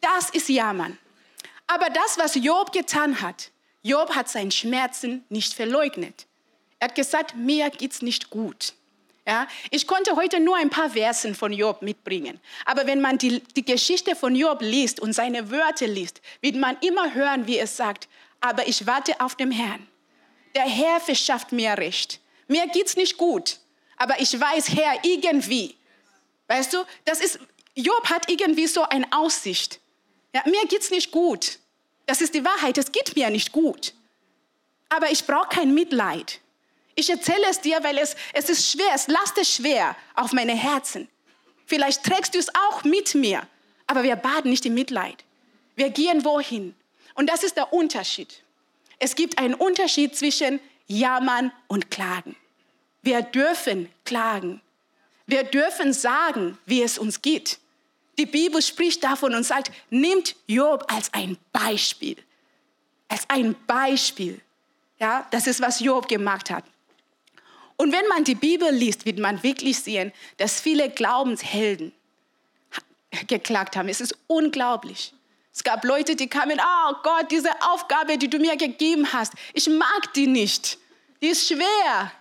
Das 0.00 0.30
ist 0.30 0.48
Jammern. 0.48 0.98
Aber 1.74 1.88
das, 1.88 2.18
was 2.18 2.34
Job 2.34 2.72
getan 2.72 3.22
hat, 3.22 3.50
Job 3.82 4.14
hat 4.14 4.28
seinen 4.28 4.50
Schmerzen 4.50 5.24
nicht 5.30 5.54
verleugnet. 5.54 6.26
Er 6.78 6.88
hat 6.88 6.94
gesagt, 6.94 7.34
mir 7.34 7.70
geht's 7.70 8.02
nicht 8.02 8.28
gut. 8.28 8.74
Ja, 9.26 9.46
ich 9.70 9.86
konnte 9.86 10.16
heute 10.16 10.40
nur 10.40 10.56
ein 10.56 10.68
paar 10.68 10.90
Versen 10.90 11.34
von 11.34 11.52
Job 11.52 11.80
mitbringen. 11.80 12.40
Aber 12.66 12.86
wenn 12.86 13.00
man 13.00 13.18
die, 13.18 13.40
die 13.54 13.64
Geschichte 13.64 14.16
von 14.16 14.34
Job 14.34 14.58
liest 14.60 14.98
und 15.00 15.12
seine 15.12 15.50
Wörter 15.50 15.86
liest, 15.86 16.20
wird 16.40 16.56
man 16.56 16.76
immer 16.80 17.14
hören, 17.14 17.46
wie 17.46 17.58
es 17.58 17.76
sagt, 17.76 18.08
aber 18.40 18.66
ich 18.66 18.86
warte 18.86 19.20
auf 19.20 19.36
den 19.36 19.52
Herrn. 19.52 19.86
Der 20.56 20.64
Herr 20.64 21.00
verschafft 21.00 21.52
mir 21.52 21.78
Recht. 21.78 22.20
Mir 22.48 22.66
geht's 22.66 22.96
nicht 22.96 23.16
gut, 23.16 23.58
aber 23.96 24.20
ich 24.20 24.38
weiß, 24.38 24.70
Herr, 24.70 24.98
irgendwie. 25.04 25.76
Weißt 26.48 26.74
du, 26.74 26.84
das 27.04 27.20
ist, 27.20 27.38
Job 27.76 28.10
hat 28.10 28.28
irgendwie 28.28 28.66
so 28.66 28.82
eine 28.82 29.06
Aussicht. 29.12 29.80
Ja, 30.34 30.42
mir 30.46 30.66
geht's 30.66 30.90
nicht 30.90 31.12
gut. 31.12 31.58
Das 32.12 32.20
ist 32.20 32.34
die 32.34 32.44
Wahrheit, 32.44 32.76
es 32.76 32.92
geht 32.92 33.16
mir 33.16 33.30
nicht 33.30 33.52
gut. 33.52 33.94
Aber 34.90 35.10
ich 35.10 35.24
brauche 35.24 35.48
kein 35.48 35.72
Mitleid. 35.72 36.40
Ich 36.94 37.08
erzähle 37.08 37.46
es 37.48 37.62
dir, 37.62 37.82
weil 37.82 37.96
es, 37.96 38.16
es 38.34 38.50
ist 38.50 38.70
schwer, 38.70 38.90
es 38.94 39.08
lastet 39.08 39.46
schwer 39.46 39.96
auf 40.14 40.34
meine 40.34 40.52
Herzen. 40.52 41.08
Vielleicht 41.64 42.04
trägst 42.04 42.34
du 42.34 42.38
es 42.38 42.54
auch 42.54 42.84
mit 42.84 43.14
mir, 43.14 43.48
aber 43.86 44.02
wir 44.02 44.16
baden 44.16 44.50
nicht 44.50 44.66
im 44.66 44.74
Mitleid. 44.74 45.24
Wir 45.74 45.88
gehen 45.88 46.22
wohin. 46.22 46.74
Und 47.14 47.30
das 47.30 47.44
ist 47.44 47.56
der 47.56 47.72
Unterschied. 47.72 48.42
Es 48.98 49.14
gibt 49.14 49.38
einen 49.38 49.54
Unterschied 49.54 50.14
zwischen 50.14 50.60
Jammern 50.88 51.50
und 51.66 51.90
Klagen. 51.90 52.36
Wir 53.00 53.22
dürfen 53.22 53.88
klagen. 54.04 54.60
Wir 55.24 55.44
dürfen 55.44 55.94
sagen, 55.94 56.58
wie 56.66 56.82
es 56.82 56.98
uns 56.98 57.22
geht. 57.22 57.58
Die 58.18 58.26
Bibel 58.26 58.60
spricht 58.60 59.02
davon 59.02 59.34
und 59.34 59.44
sagt, 59.44 59.70
nimmt 59.90 60.36
Job 60.46 60.84
als 60.88 61.12
ein 61.14 61.36
Beispiel. 61.52 62.16
Als 63.08 63.24
ein 63.28 63.54
Beispiel. 63.66 64.40
Ja, 64.98 65.26
das 65.30 65.46
ist, 65.46 65.60
was 65.60 65.80
Job 65.80 66.08
gemacht 66.08 66.50
hat. 66.50 66.64
Und 67.76 67.92
wenn 67.92 68.06
man 68.08 68.22
die 68.22 68.34
Bibel 68.34 68.70
liest, 68.70 69.06
wird 69.06 69.18
man 69.18 69.42
wirklich 69.42 69.78
sehen, 69.78 70.12
dass 70.36 70.60
viele 70.60 70.90
Glaubenshelden 70.90 71.92
geklagt 73.26 73.76
haben. 73.76 73.88
Es 73.88 74.00
ist 74.00 74.16
unglaublich. 74.26 75.12
Es 75.52 75.64
gab 75.64 75.84
Leute, 75.84 76.16
die 76.16 76.28
kamen, 76.28 76.58
oh 76.60 76.94
Gott, 77.02 77.30
diese 77.30 77.50
Aufgabe, 77.62 78.16
die 78.16 78.30
du 78.30 78.38
mir 78.38 78.56
gegeben 78.56 79.12
hast, 79.12 79.32
ich 79.52 79.68
mag 79.68 80.12
die 80.14 80.26
nicht. 80.26 80.78
Die 81.20 81.28
ist 81.28 81.48
schwer. 81.48 82.12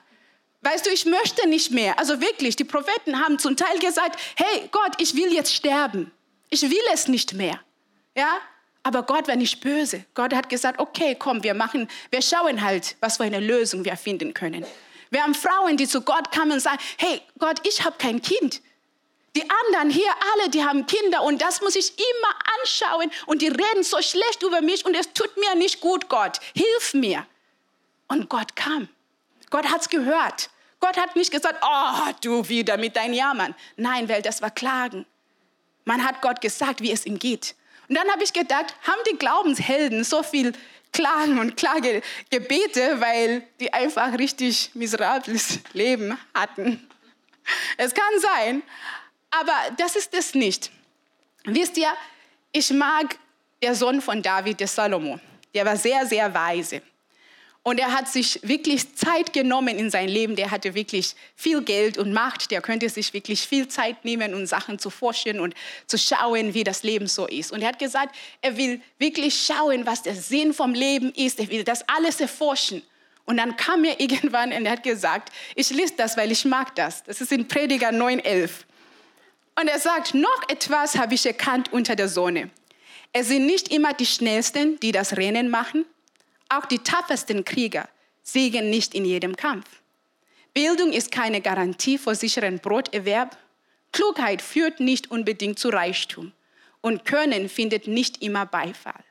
Weißt 0.62 0.86
du, 0.86 0.92
ich 0.92 1.06
möchte 1.06 1.48
nicht 1.48 1.72
mehr. 1.72 1.98
Also 1.98 2.22
wirklich, 2.22 2.56
die 2.56 2.64
Propheten 2.64 3.20
haben 3.20 3.40
zum 3.40 3.58
Teil 3.58 3.80
gesagt, 3.80 4.20
hey 4.36 4.70
Gott, 4.72 4.94
ich 5.00 5.16
will 5.16 5.34
jetzt 5.34 5.54
sterben. 5.54 6.12
Ich 6.50 6.62
will 6.62 6.84
es 6.94 7.08
nicht 7.08 7.34
mehr. 7.34 7.60
Ja? 8.16 8.40
Aber 8.84 9.04
Gott 9.04 9.28
war 9.28 9.36
nicht 9.36 9.62
böse. 9.62 10.06
Gott 10.14 10.34
hat 10.34 10.50
gesagt, 10.50 10.80
okay, 10.80 11.16
komm, 11.18 11.44
wir 11.44 11.54
machen, 11.54 11.90
wir 12.10 12.22
schauen 12.22 12.62
halt, 12.62 12.96
was 13.00 13.18
für 13.18 13.24
eine 13.24 13.40
Lösung 13.40 13.86
wir 13.86 13.96
finden 13.98 14.34
können. 14.34 14.66
Wir 15.10 15.24
haben 15.24 15.36
Frauen, 15.36 15.78
die 15.78 15.88
zu 15.88 16.02
Gott 16.02 16.32
kamen 16.32 16.54
und 16.54 16.60
sagen, 16.62 16.80
hey 16.98 17.22
Gott, 17.40 17.60
ich 17.68 17.84
habe 17.84 17.98
kein 17.98 18.22
Kind. 18.22 18.62
Die 19.36 19.44
anderen 19.44 19.90
hier 19.90 20.12
alle, 20.34 20.50
die 20.50 20.64
haben 20.64 20.86
Kinder 20.86 21.24
und 21.24 21.42
das 21.42 21.62
muss 21.62 21.76
ich 21.76 21.94
immer 21.98 22.36
anschauen 22.60 23.12
und 23.28 23.42
die 23.42 23.48
reden 23.48 23.84
so 23.84 24.02
schlecht 24.02 24.44
über 24.44 24.62
mich 24.62 24.86
und 24.86 24.94
es 24.94 25.14
tut 25.14 25.36
mir 25.38 25.56
nicht 25.56 25.80
gut, 25.80 26.10
Gott. 26.10 26.40
Hilf 26.54 26.94
mir. 26.94 27.26
Und 28.08 28.30
Gott 28.30 28.56
kam. 28.56 28.90
Gott 29.52 29.72
hat 29.72 29.82
es 29.82 29.90
gehört. 29.90 30.50
Gott 30.80 30.98
hat 30.98 31.16
nicht 31.16 31.30
gesagt, 31.30 31.64
oh, 31.64 32.12
du 32.22 32.50
wieder 32.50 32.78
mit 32.78 32.96
deinem 32.96 33.14
Jammern. 33.14 33.54
Nein, 33.78 34.10
weil 34.10 34.24
das 34.24 34.42
war 34.42 34.50
Klagen. 34.50 35.06
Man 35.86 36.04
hat 36.04 36.22
Gott 36.22 36.42
gesagt, 36.42 36.82
wie 36.82 36.92
es 36.92 37.06
ihm 37.06 37.20
geht. 37.20 37.56
Und 37.88 37.96
dann 37.96 38.10
habe 38.10 38.24
ich 38.24 38.34
gedacht, 38.34 38.74
haben 38.88 39.02
die 39.12 39.18
Glaubenshelden 39.18 40.04
so 40.04 40.24
viel 40.24 40.54
Klagen 40.92 41.40
und 41.40 41.56
Klagegebete, 41.56 43.00
weil 43.00 43.44
die 43.60 43.72
einfach 43.72 44.18
richtig 44.18 44.72
miserables 44.74 45.60
Leben 45.74 46.18
hatten. 46.34 46.88
Es 47.78 47.94
kann 47.94 48.20
sein, 48.20 48.64
aber 49.30 49.54
das 49.78 49.96
ist 49.96 50.14
es 50.14 50.34
nicht. 50.34 50.72
Wisst 51.46 51.78
ihr, 51.78 51.92
ich 52.52 52.72
mag 52.72 53.18
der 53.62 53.76
Sohn 53.76 54.02
von 54.02 54.22
David, 54.22 54.60
der 54.60 54.68
Salomo. 54.68 55.20
Der 55.54 55.66
war 55.66 55.76
sehr, 55.76 56.06
sehr 56.06 56.34
weise. 56.34 56.82
Und 57.64 57.80
er 57.80 57.94
hat 57.94 58.08
sich 58.08 58.40
wirklich 58.42 58.96
Zeit 58.96 59.34
genommen 59.34 59.78
in 59.78 59.92
sein 59.92 60.10
Leben. 60.10 60.36
Der 60.36 60.50
hatte 60.50 60.74
wirklich 60.74 61.16
viel 61.36 61.62
Geld 61.62 62.00
und 62.00 62.12
Macht. 62.12 62.50
Der 62.50 62.60
könnte 62.60 62.90
sich 62.90 63.14
wirklich 63.14 63.42
viel 63.42 63.68
Zeit 63.68 64.04
nehmen, 64.04 64.34
um 64.34 64.48
Sachen 64.48 64.80
zu 64.80 64.90
forschen 64.90 65.40
und 65.40 65.54
zu 65.86 66.00
schauen, 66.00 66.56
wie 66.56 66.64
das 66.64 66.82
Leben 66.82 67.06
so 67.06 67.28
ist. 67.28 67.52
Und 67.52 67.62
er 67.62 67.68
hat 67.70 67.80
gesagt, 67.80 68.16
er 68.42 68.58
will 68.58 68.82
wirklich 68.98 69.46
schauen, 69.46 69.86
was 69.86 70.02
der 70.02 70.16
Sinn 70.16 70.54
vom 70.54 70.74
Leben 70.74 71.12
ist. 71.14 71.40
Er 71.40 71.50
will 71.50 71.64
das 71.64 71.88
alles 71.88 72.20
erforschen. 72.20 72.82
Und 73.26 73.38
dann 73.38 73.56
kam 73.56 73.84
er 73.84 74.00
irgendwann 74.00 74.52
und 74.52 74.66
er 74.66 74.72
hat 74.72 74.84
gesagt, 74.84 75.32
ich 75.56 75.70
lese 75.70 75.94
das, 75.96 76.18
weil 76.18 76.32
ich 76.32 76.46
mag 76.46 76.76
das. 76.76 77.04
Das 77.04 77.22
ist 77.22 77.32
in 77.32 77.48
Prediger 77.48 77.90
9,11. 77.90 78.50
Und 79.60 79.68
er 79.68 79.80
sagt, 79.80 80.16
noch 80.16 80.50
etwas 80.50 80.98
habe 80.98 81.14
ich 81.14 81.26
erkannt 81.28 81.72
unter 81.72 81.96
der 81.96 82.08
Sonne. 82.08 82.50
Es 83.14 83.28
sind 83.28 83.46
nicht 83.46 83.72
immer 83.72 83.94
die 83.94 84.06
Schnellsten, 84.08 84.80
die 84.80 84.92
das 84.92 85.18
Rennen 85.18 85.50
machen, 85.50 85.86
auch 86.52 86.66
die 86.66 86.80
tapfersten 86.80 87.46
Krieger 87.46 87.88
siegen 88.24 88.70
nicht 88.70 88.94
in 88.94 89.06
jedem 89.06 89.36
Kampf. 89.36 89.68
Bildung 90.54 90.92
ist 90.92 91.12
keine 91.12 91.42
Garantie 91.42 91.98
für 91.98 92.14
sicheren 92.14 92.60
Broterwerb. 92.60 93.38
Klugheit 93.92 94.42
führt 94.42 94.80
nicht 94.80 95.10
unbedingt 95.10 95.60
zu 95.60 95.70
Reichtum. 95.70 96.34
Und 96.82 97.06
Können 97.06 97.48
findet 97.48 97.88
nicht 97.88 98.22
immer 98.22 98.46
Beifall. 98.46 99.04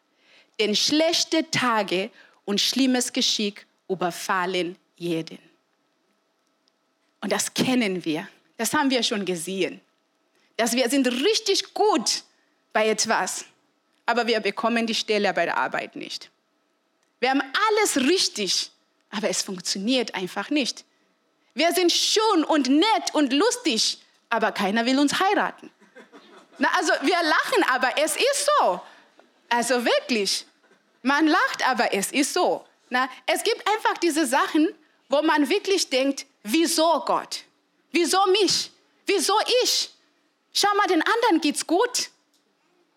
Denn 0.59 0.77
schlechte 0.77 1.51
Tage 1.51 2.11
und 2.45 2.61
schlimmes 2.61 3.13
Geschick 3.13 3.67
überfallen 3.89 4.77
jeden. 4.97 5.39
Und 7.21 7.33
das 7.33 7.55
kennen 7.55 8.05
wir. 8.05 8.29
Das 8.57 8.75
haben 8.75 8.91
wir 8.91 9.03
schon 9.03 9.25
gesehen. 9.25 9.81
Dass 10.57 10.75
wir 10.75 10.91
sind 10.91 11.07
richtig 11.07 11.73
gut 11.73 12.25
bei 12.73 12.89
etwas, 12.89 13.47
aber 14.05 14.27
wir 14.27 14.41
bekommen 14.41 14.87
die 14.87 14.95
Stelle 14.95 15.33
bei 15.33 15.47
der 15.47 15.57
Arbeit 15.57 15.97
nicht. 15.97 16.31
Wir 17.21 17.31
haben 17.31 17.43
alles 17.69 17.97
richtig, 18.09 18.71
aber 19.11 19.29
es 19.29 19.43
funktioniert 19.43 20.15
einfach 20.15 20.51
nicht. 20.51 20.85
Wir 21.55 21.73
sind 21.73 21.93
schön 21.93 22.45
und 22.45 22.69
nett 22.69 23.15
und 23.15 23.33
lustig, 23.33 23.99
aber 24.31 24.53
keiner 24.53 24.87
will 24.87 24.99
uns 24.99 25.21
heiraten. 25.21 25.71
Na, 26.59 26.69
also 26.77 26.93
wir 27.03 27.23
lachen, 27.23 27.65
aber 27.71 27.99
es 27.99 28.17
ist 28.17 28.49
so. 28.59 28.81
Also 29.49 29.85
wirklich. 29.85 30.47
Man 31.03 31.27
lacht, 31.27 31.67
aber 31.67 31.93
es 31.93 32.13
ist 32.13 32.33
so. 32.33 32.65
Na, 32.89 33.09
es 33.27 33.43
gibt 33.43 33.67
einfach 33.69 33.99
diese 33.99 34.27
Sachen, 34.27 34.69
wo 35.09 35.23
man 35.23 35.49
wirklich 35.49 35.89
denkt, 35.91 36.27
wieso 36.43 37.01
Gott? 37.01 37.45
Wieso 37.93 38.25
mich? 38.27 38.71
Wieso 39.07 39.35
ich? 39.63 39.91
Schau 40.53 40.69
mal, 40.77 40.87
den 40.87 41.03
anderen 41.03 41.41
geht's 41.41 41.67
gut. 41.67 42.11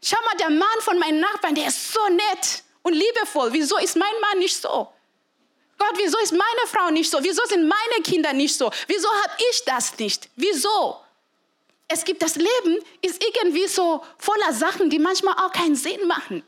Schau 0.01 0.17
mal, 0.25 0.37
der 0.37 0.49
Mann 0.49 0.79
von 0.81 0.99
meinen 0.99 1.19
Nachbarn, 1.19 1.55
der 1.55 1.67
ist 1.67 1.93
so 1.93 2.01
nett 2.09 2.63
und 2.83 2.93
liebevoll. 2.93 3.51
Wieso 3.51 3.77
ist 3.77 3.95
mein 3.95 4.13
Mann 4.21 4.39
nicht 4.39 4.55
so? 4.55 4.89
Gott, 5.77 5.93
wieso 5.97 6.17
ist 6.19 6.31
meine 6.31 6.67
Frau 6.67 6.91
nicht 6.91 7.09
so? 7.09 7.17
Wieso 7.21 7.43
sind 7.45 7.67
meine 7.67 8.03
Kinder 8.03 8.31
nicht 8.31 8.55
so? 8.55 8.71
Wieso 8.87 9.07
habe 9.07 9.33
ich 9.51 9.63
das 9.65 9.97
nicht? 9.97 10.29
Wieso? 10.35 10.97
Es 11.87 12.05
gibt 12.05 12.21
das 12.21 12.35
Leben 12.35 12.79
ist 13.01 13.23
irgendwie 13.23 13.67
so 13.67 14.03
voller 14.17 14.53
Sachen, 14.53 14.89
die 14.89 14.99
manchmal 14.99 15.35
auch 15.35 15.51
keinen 15.51 15.75
Sinn 15.75 16.07
machen. 16.07 16.43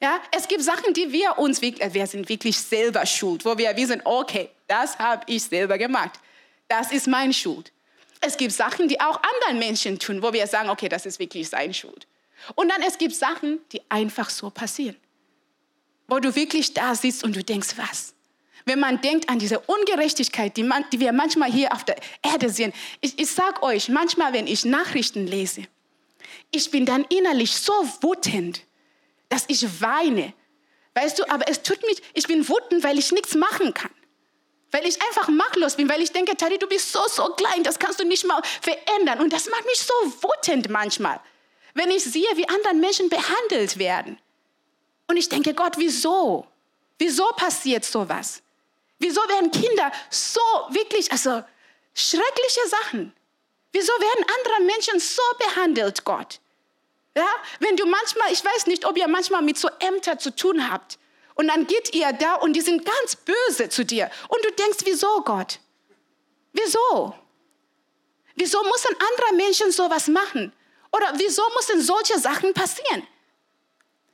Ja, 0.00 0.20
es 0.30 0.46
gibt 0.46 0.62
Sachen, 0.62 0.94
die 0.94 1.10
wir 1.10 1.38
uns 1.38 1.60
wir 1.60 2.06
sind 2.06 2.28
wirklich 2.28 2.56
selber 2.56 3.04
schuld, 3.04 3.44
wo 3.44 3.58
wir 3.58 3.76
wissen, 3.76 4.00
okay, 4.04 4.50
das 4.68 4.96
habe 4.98 5.22
ich 5.26 5.42
selber 5.42 5.76
gemacht. 5.76 6.20
Das 6.68 6.92
ist 6.92 7.08
meine 7.08 7.32
Schuld. 7.32 7.72
Es 8.20 8.36
gibt 8.36 8.52
Sachen, 8.52 8.88
die 8.88 9.00
auch 9.00 9.20
anderen 9.22 9.58
Menschen 9.58 9.98
tun, 9.98 10.22
wo 10.22 10.32
wir 10.32 10.46
sagen, 10.46 10.70
okay, 10.70 10.88
das 10.88 11.06
ist 11.06 11.18
wirklich 11.18 11.48
seine 11.48 11.74
Schuld. 11.74 12.06
Und 12.54 12.68
dann 12.68 12.82
es 12.82 12.98
gibt 12.98 13.14
Sachen, 13.14 13.60
die 13.72 13.80
einfach 13.88 14.30
so 14.30 14.50
passieren 14.50 14.96
wo 16.08 16.18
du 16.18 16.34
wirklich 16.34 16.74
da 16.74 16.94
sitzt 16.94 17.22
und 17.22 17.36
du 17.36 17.44
denkst, 17.44 17.74
was? 17.76 18.14
Wenn 18.64 18.80
man 18.80 19.00
denkt 19.00 19.28
an 19.28 19.38
diese 19.38 19.60
Ungerechtigkeit, 19.60 20.56
die, 20.56 20.62
man, 20.62 20.84
die 20.90 21.00
wir 21.00 21.12
manchmal 21.12 21.50
hier 21.50 21.72
auf 21.72 21.84
der 21.84 21.96
Erde 22.22 22.50
sehen. 22.50 22.72
Ich, 23.00 23.18
ich 23.18 23.30
sage 23.30 23.62
euch, 23.62 23.88
manchmal, 23.88 24.32
wenn 24.32 24.46
ich 24.46 24.64
Nachrichten 24.64 25.26
lese, 25.26 25.62
ich 26.50 26.70
bin 26.70 26.84
dann 26.84 27.04
innerlich 27.04 27.54
so 27.54 27.72
wütend, 28.00 28.62
dass 29.28 29.44
ich 29.48 29.80
weine. 29.80 30.32
Weißt 30.94 31.18
du, 31.18 31.30
aber 31.30 31.48
es 31.48 31.62
tut 31.62 31.80
mich, 31.86 32.02
ich 32.14 32.26
bin 32.26 32.46
wütend, 32.48 32.82
weil 32.82 32.98
ich 32.98 33.12
nichts 33.12 33.34
machen 33.34 33.72
kann. 33.72 33.90
Weil 34.70 34.86
ich 34.86 35.00
einfach 35.02 35.28
machtlos 35.28 35.76
bin, 35.76 35.88
weil 35.88 36.02
ich 36.02 36.12
denke, 36.12 36.36
Tari, 36.36 36.58
du 36.58 36.66
bist 36.66 36.92
so, 36.92 37.00
so 37.08 37.24
klein, 37.34 37.62
das 37.62 37.78
kannst 37.78 38.00
du 38.00 38.04
nicht 38.04 38.26
mal 38.26 38.42
verändern. 38.60 39.20
Und 39.20 39.32
das 39.32 39.48
macht 39.48 39.64
mich 39.64 39.78
so 39.78 39.94
wütend 40.22 40.68
manchmal, 40.68 41.20
wenn 41.74 41.90
ich 41.90 42.04
sehe, 42.04 42.28
wie 42.34 42.48
andere 42.48 42.74
Menschen 42.74 43.08
behandelt 43.08 43.78
werden. 43.78 44.18
Und 45.08 45.16
ich 45.16 45.28
denke, 45.28 45.54
Gott, 45.54 45.74
wieso? 45.76 46.46
Wieso 46.98 47.26
passiert 47.36 47.84
sowas? 47.84 48.42
Wieso 48.98 49.20
werden 49.28 49.50
Kinder 49.50 49.92
so 50.10 50.40
wirklich, 50.70 51.10
also 51.10 51.42
schreckliche 51.94 52.68
Sachen? 52.68 53.12
Wieso 53.72 53.92
werden 53.92 54.24
andere 54.38 54.62
Menschen 54.64 55.00
so 55.00 55.22
behandelt, 55.38 56.04
Gott? 56.04 56.40
Ja, 57.16 57.28
wenn 57.60 57.76
du 57.76 57.86
manchmal, 57.86 58.32
ich 58.32 58.44
weiß 58.44 58.66
nicht, 58.66 58.84
ob 58.84 58.96
ihr 58.96 59.08
manchmal 59.08 59.42
mit 59.42 59.58
so 59.58 59.68
Ämtern 59.80 60.18
zu 60.18 60.34
tun 60.34 60.70
habt. 60.70 60.98
Und 61.34 61.48
dann 61.48 61.66
geht 61.66 61.94
ihr 61.94 62.12
da 62.12 62.34
und 62.34 62.54
die 62.54 62.60
sind 62.60 62.84
ganz 62.84 63.16
böse 63.16 63.68
zu 63.68 63.84
dir. 63.84 64.10
Und 64.28 64.44
du 64.44 64.50
denkst, 64.52 64.78
wieso, 64.84 65.22
Gott? 65.22 65.60
Wieso? 66.52 67.14
Wieso 68.34 68.62
müssen 68.62 68.94
andere 68.94 69.34
Menschen 69.34 69.72
sowas 69.72 70.08
machen? 70.08 70.52
Oder 70.92 71.12
wieso 71.16 71.42
müssen 71.56 71.80
solche 71.80 72.18
Sachen 72.18 72.54
passieren? 72.54 73.06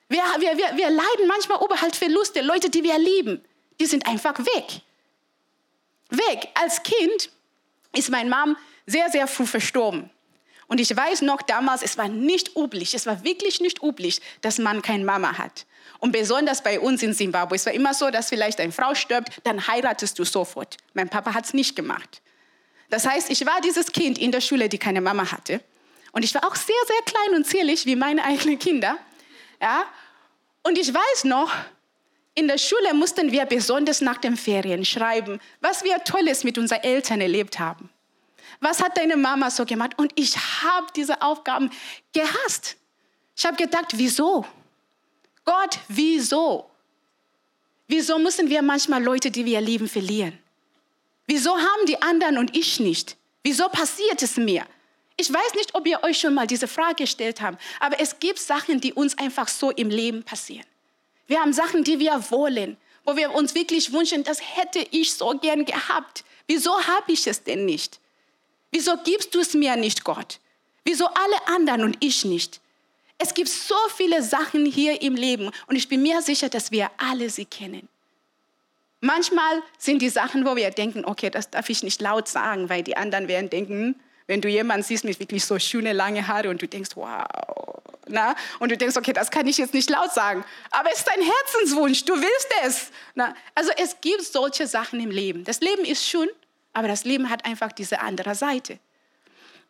Wir, 0.08 0.22
wir, 0.38 0.56
wir, 0.56 0.76
wir 0.76 0.90
leiden 0.90 1.26
manchmal 1.26 1.62
über 1.62 1.80
halt 1.80 1.96
Verluste. 1.96 2.40
Leute, 2.42 2.70
die 2.70 2.82
wir 2.82 2.98
lieben, 2.98 3.44
die 3.80 3.86
sind 3.86 4.06
einfach 4.06 4.38
weg. 4.38 4.82
Weg. 6.10 6.48
Als 6.54 6.82
Kind 6.82 7.30
ist 7.92 8.10
mein 8.10 8.28
Mom 8.28 8.56
sehr, 8.86 9.10
sehr 9.10 9.26
früh 9.26 9.46
verstorben. 9.46 10.10
Und 10.66 10.80
ich 10.80 10.94
weiß 10.94 11.22
noch 11.22 11.42
damals, 11.42 11.82
es 11.82 11.98
war 11.98 12.08
nicht 12.08 12.56
üblich, 12.56 12.94
es 12.94 13.06
war 13.06 13.22
wirklich 13.22 13.60
nicht 13.60 13.82
üblich, 13.82 14.20
dass 14.40 14.58
man 14.58 14.82
keine 14.82 15.04
Mama 15.04 15.36
hat. 15.36 15.66
Und 15.98 16.12
besonders 16.12 16.62
bei 16.62 16.80
uns 16.80 17.02
in 17.02 17.14
Zimbabwe, 17.14 17.56
es 17.56 17.66
war 17.66 17.72
immer 17.72 17.94
so, 17.94 18.10
dass 18.10 18.28
vielleicht 18.28 18.60
eine 18.60 18.72
Frau 18.72 18.94
stirbt, 18.94 19.40
dann 19.44 19.66
heiratest 19.66 20.18
du 20.18 20.24
sofort. 20.24 20.76
Mein 20.94 21.08
Papa 21.08 21.34
hat 21.34 21.44
es 21.44 21.54
nicht 21.54 21.76
gemacht. 21.76 22.22
Das 22.90 23.06
heißt, 23.06 23.30
ich 23.30 23.44
war 23.46 23.60
dieses 23.62 23.92
Kind 23.92 24.18
in 24.18 24.32
der 24.32 24.40
Schule, 24.40 24.68
die 24.68 24.78
keine 24.78 25.00
Mama 25.00 25.30
hatte. 25.30 25.60
Und 26.12 26.24
ich 26.24 26.34
war 26.34 26.46
auch 26.46 26.54
sehr, 26.54 26.74
sehr 26.86 27.02
klein 27.06 27.36
und 27.36 27.46
zierlich 27.46 27.86
wie 27.86 27.96
meine 27.96 28.24
eigenen 28.24 28.58
Kinder. 28.58 28.98
Ja? 29.60 29.84
Und 30.62 30.78
ich 30.78 30.92
weiß 30.92 31.24
noch, 31.24 31.50
in 32.34 32.48
der 32.48 32.58
Schule 32.58 32.94
mussten 32.94 33.30
wir 33.30 33.44
besonders 33.46 34.00
nach 34.00 34.16
den 34.16 34.36
Ferien 34.36 34.84
schreiben, 34.84 35.40
was 35.60 35.84
wir 35.84 36.02
Tolles 36.02 36.42
mit 36.42 36.58
unseren 36.58 36.82
Eltern 36.82 37.20
erlebt 37.20 37.58
haben. 37.58 37.90
Was 38.60 38.82
hat 38.82 38.96
deine 38.96 39.16
Mama 39.16 39.50
so 39.50 39.64
gemacht? 39.64 39.92
Und 39.96 40.12
ich 40.16 40.36
habe 40.36 40.86
diese 40.96 41.20
Aufgaben 41.22 41.70
gehasst. 42.12 42.76
Ich 43.36 43.44
habe 43.44 43.56
gedacht, 43.56 43.92
wieso? 43.92 44.44
Gott, 45.44 45.78
wieso? 45.88 46.70
Wieso 47.86 48.18
müssen 48.18 48.48
wir 48.48 48.62
manchmal 48.62 49.02
Leute, 49.02 49.30
die 49.30 49.44
wir 49.44 49.60
lieben, 49.60 49.88
verlieren? 49.88 50.38
Wieso 51.26 51.56
haben 51.56 51.86
die 51.86 52.00
anderen 52.02 52.38
und 52.38 52.56
ich 52.56 52.80
nicht? 52.80 53.16
Wieso 53.42 53.68
passiert 53.68 54.22
es 54.22 54.36
mir? 54.36 54.66
Ich 55.16 55.32
weiß 55.32 55.54
nicht, 55.54 55.74
ob 55.74 55.86
ihr 55.86 56.02
euch 56.02 56.18
schon 56.18 56.34
mal 56.34 56.46
diese 56.46 56.66
Frage 56.66 57.04
gestellt 57.04 57.40
habt, 57.40 57.62
aber 57.80 58.00
es 58.00 58.18
gibt 58.18 58.38
Sachen, 58.38 58.80
die 58.80 58.92
uns 58.92 59.16
einfach 59.16 59.48
so 59.48 59.70
im 59.70 59.88
Leben 59.88 60.24
passieren. 60.24 60.66
Wir 61.26 61.40
haben 61.40 61.52
Sachen, 61.52 61.84
die 61.84 61.98
wir 61.98 62.30
wollen, 62.30 62.76
wo 63.04 63.16
wir 63.16 63.32
uns 63.32 63.54
wirklich 63.54 63.92
wünschen, 63.92 64.24
das 64.24 64.40
hätte 64.40 64.84
ich 64.90 65.12
so 65.14 65.30
gern 65.38 65.64
gehabt. 65.64 66.24
Wieso 66.46 66.72
habe 66.86 67.12
ich 67.12 67.26
es 67.26 67.42
denn 67.42 67.64
nicht? 67.64 68.00
Wieso 68.70 68.96
gibst 69.04 69.34
du 69.34 69.40
es 69.40 69.54
mir 69.54 69.76
nicht, 69.76 70.04
Gott? 70.04 70.40
Wieso 70.84 71.06
alle 71.06 71.46
anderen 71.46 71.84
und 71.84 71.96
ich 72.00 72.24
nicht? 72.24 72.60
Es 73.18 73.32
gibt 73.32 73.48
so 73.48 73.76
viele 73.96 74.22
Sachen 74.22 74.66
hier 74.66 75.00
im 75.00 75.14
Leben 75.14 75.50
und 75.66 75.76
ich 75.76 75.88
bin 75.88 76.02
mir 76.02 76.20
sicher, 76.22 76.48
dass 76.48 76.72
wir 76.72 76.90
alle 76.98 77.30
sie 77.30 77.44
kennen. 77.44 77.88
Manchmal 79.00 79.62
sind 79.78 80.02
die 80.02 80.08
Sachen, 80.08 80.44
wo 80.44 80.56
wir 80.56 80.70
denken, 80.70 81.04
okay, 81.04 81.30
das 81.30 81.50
darf 81.50 81.68
ich 81.70 81.82
nicht 81.82 82.00
laut 82.00 82.26
sagen, 82.26 82.68
weil 82.68 82.82
die 82.82 82.96
anderen 82.96 83.28
werden 83.28 83.50
denken, 83.50 84.00
wenn 84.26 84.40
du 84.40 84.48
jemanden 84.48 84.82
siehst 84.82 85.04
mit 85.04 85.20
wirklich 85.20 85.44
so 85.44 85.58
schöne 85.58 85.92
lange 85.92 86.26
Haare 86.26 86.48
und 86.48 86.62
du 86.62 86.68
denkst, 86.68 86.90
wow, 86.94 87.24
na? 88.06 88.34
und 88.58 88.70
du 88.70 88.76
denkst, 88.76 88.96
okay, 88.96 89.12
das 89.12 89.30
kann 89.30 89.46
ich 89.46 89.58
jetzt 89.58 89.74
nicht 89.74 89.90
laut 89.90 90.12
sagen, 90.12 90.44
aber 90.70 90.90
es 90.90 90.98
ist 90.98 91.08
dein 91.08 91.22
Herzenswunsch, 91.22 92.04
du 92.04 92.14
willst 92.14 92.48
es. 92.64 92.90
Na? 93.14 93.34
Also 93.54 93.70
es 93.76 94.00
gibt 94.00 94.22
solche 94.22 94.66
Sachen 94.66 95.00
im 95.00 95.10
Leben. 95.10 95.44
Das 95.44 95.60
Leben 95.60 95.84
ist 95.84 96.04
schön, 96.04 96.28
aber 96.72 96.88
das 96.88 97.04
Leben 97.04 97.30
hat 97.30 97.44
einfach 97.44 97.72
diese 97.72 98.00
andere 98.00 98.34
Seite. 98.34 98.78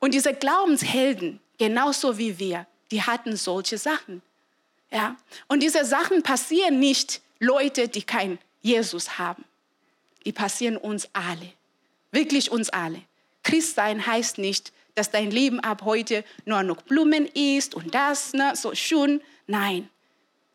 Und 0.01 0.14
diese 0.14 0.35
Glaubenshelden, 0.35 1.40
genauso 1.59 2.19
wie 2.19 2.38
wir, 2.38 2.67
die 2.90 3.03
hatten 3.03 3.37
solche 3.37 3.79
Sachen. 3.79 4.23
Ja? 4.90 5.17
Und 5.49 5.62
diese 5.62 5.85
Sachen 5.85 6.23
passieren 6.23 6.79
nicht 6.79 7.21
Leute, 7.38 7.88
die 7.88 8.03
kein 8.03 8.38
Jesus 8.62 9.19
haben. 9.19 9.45
Die 10.25 10.33
passieren 10.33 10.77
uns 10.77 11.09
alle. 11.12 11.53
Wirklich 12.11 12.51
uns 12.51 12.71
alle. 12.71 13.03
Christsein 13.44 14.04
heißt 14.04 14.38
nicht, 14.38 14.72
dass 14.94 15.11
dein 15.11 15.30
Leben 15.30 15.61
ab 15.61 15.83
heute 15.85 16.24
nur 16.44 16.62
noch 16.62 16.83
Blumen 16.83 17.26
ist 17.26 17.74
und 17.74 17.94
das, 17.94 18.33
ne, 18.33 18.54
so 18.57 18.74
schön. 18.74 19.20
Nein. 19.46 19.88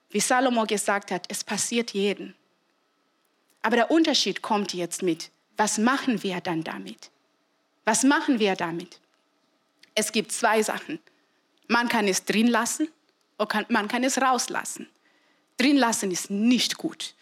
Wie 0.10 0.20
Salomo 0.20 0.66
gesagt 0.66 1.12
hat, 1.12 1.26
es 1.30 1.44
passiert 1.44 1.92
jeden. 1.92 2.36
Aber 3.62 3.76
der 3.76 3.92
Unterschied 3.92 4.42
kommt 4.42 4.74
jetzt 4.74 5.04
mit. 5.04 5.30
Was 5.58 5.78
machen 5.78 6.24
wir 6.24 6.42
dann 6.42 6.64
damit? 6.64 7.12
Was 7.86 8.04
machen 8.04 8.40
wir 8.40 8.56
damit? 8.56 9.00
Es 9.94 10.12
gibt 10.12 10.32
zwei 10.32 10.64
Sachen. 10.64 11.00
Man 11.68 11.90
kann 11.90 12.08
es 12.08 12.24
drin 12.24 12.48
lassen 12.48 12.88
und 13.38 13.70
man 13.70 13.88
kann 13.88 14.04
es 14.04 14.20
rauslassen. 14.20 14.88
Drin 15.58 15.78
lassen 15.78 16.10
ist 16.10 16.30
nicht 16.30 16.78
gut. 16.78 17.14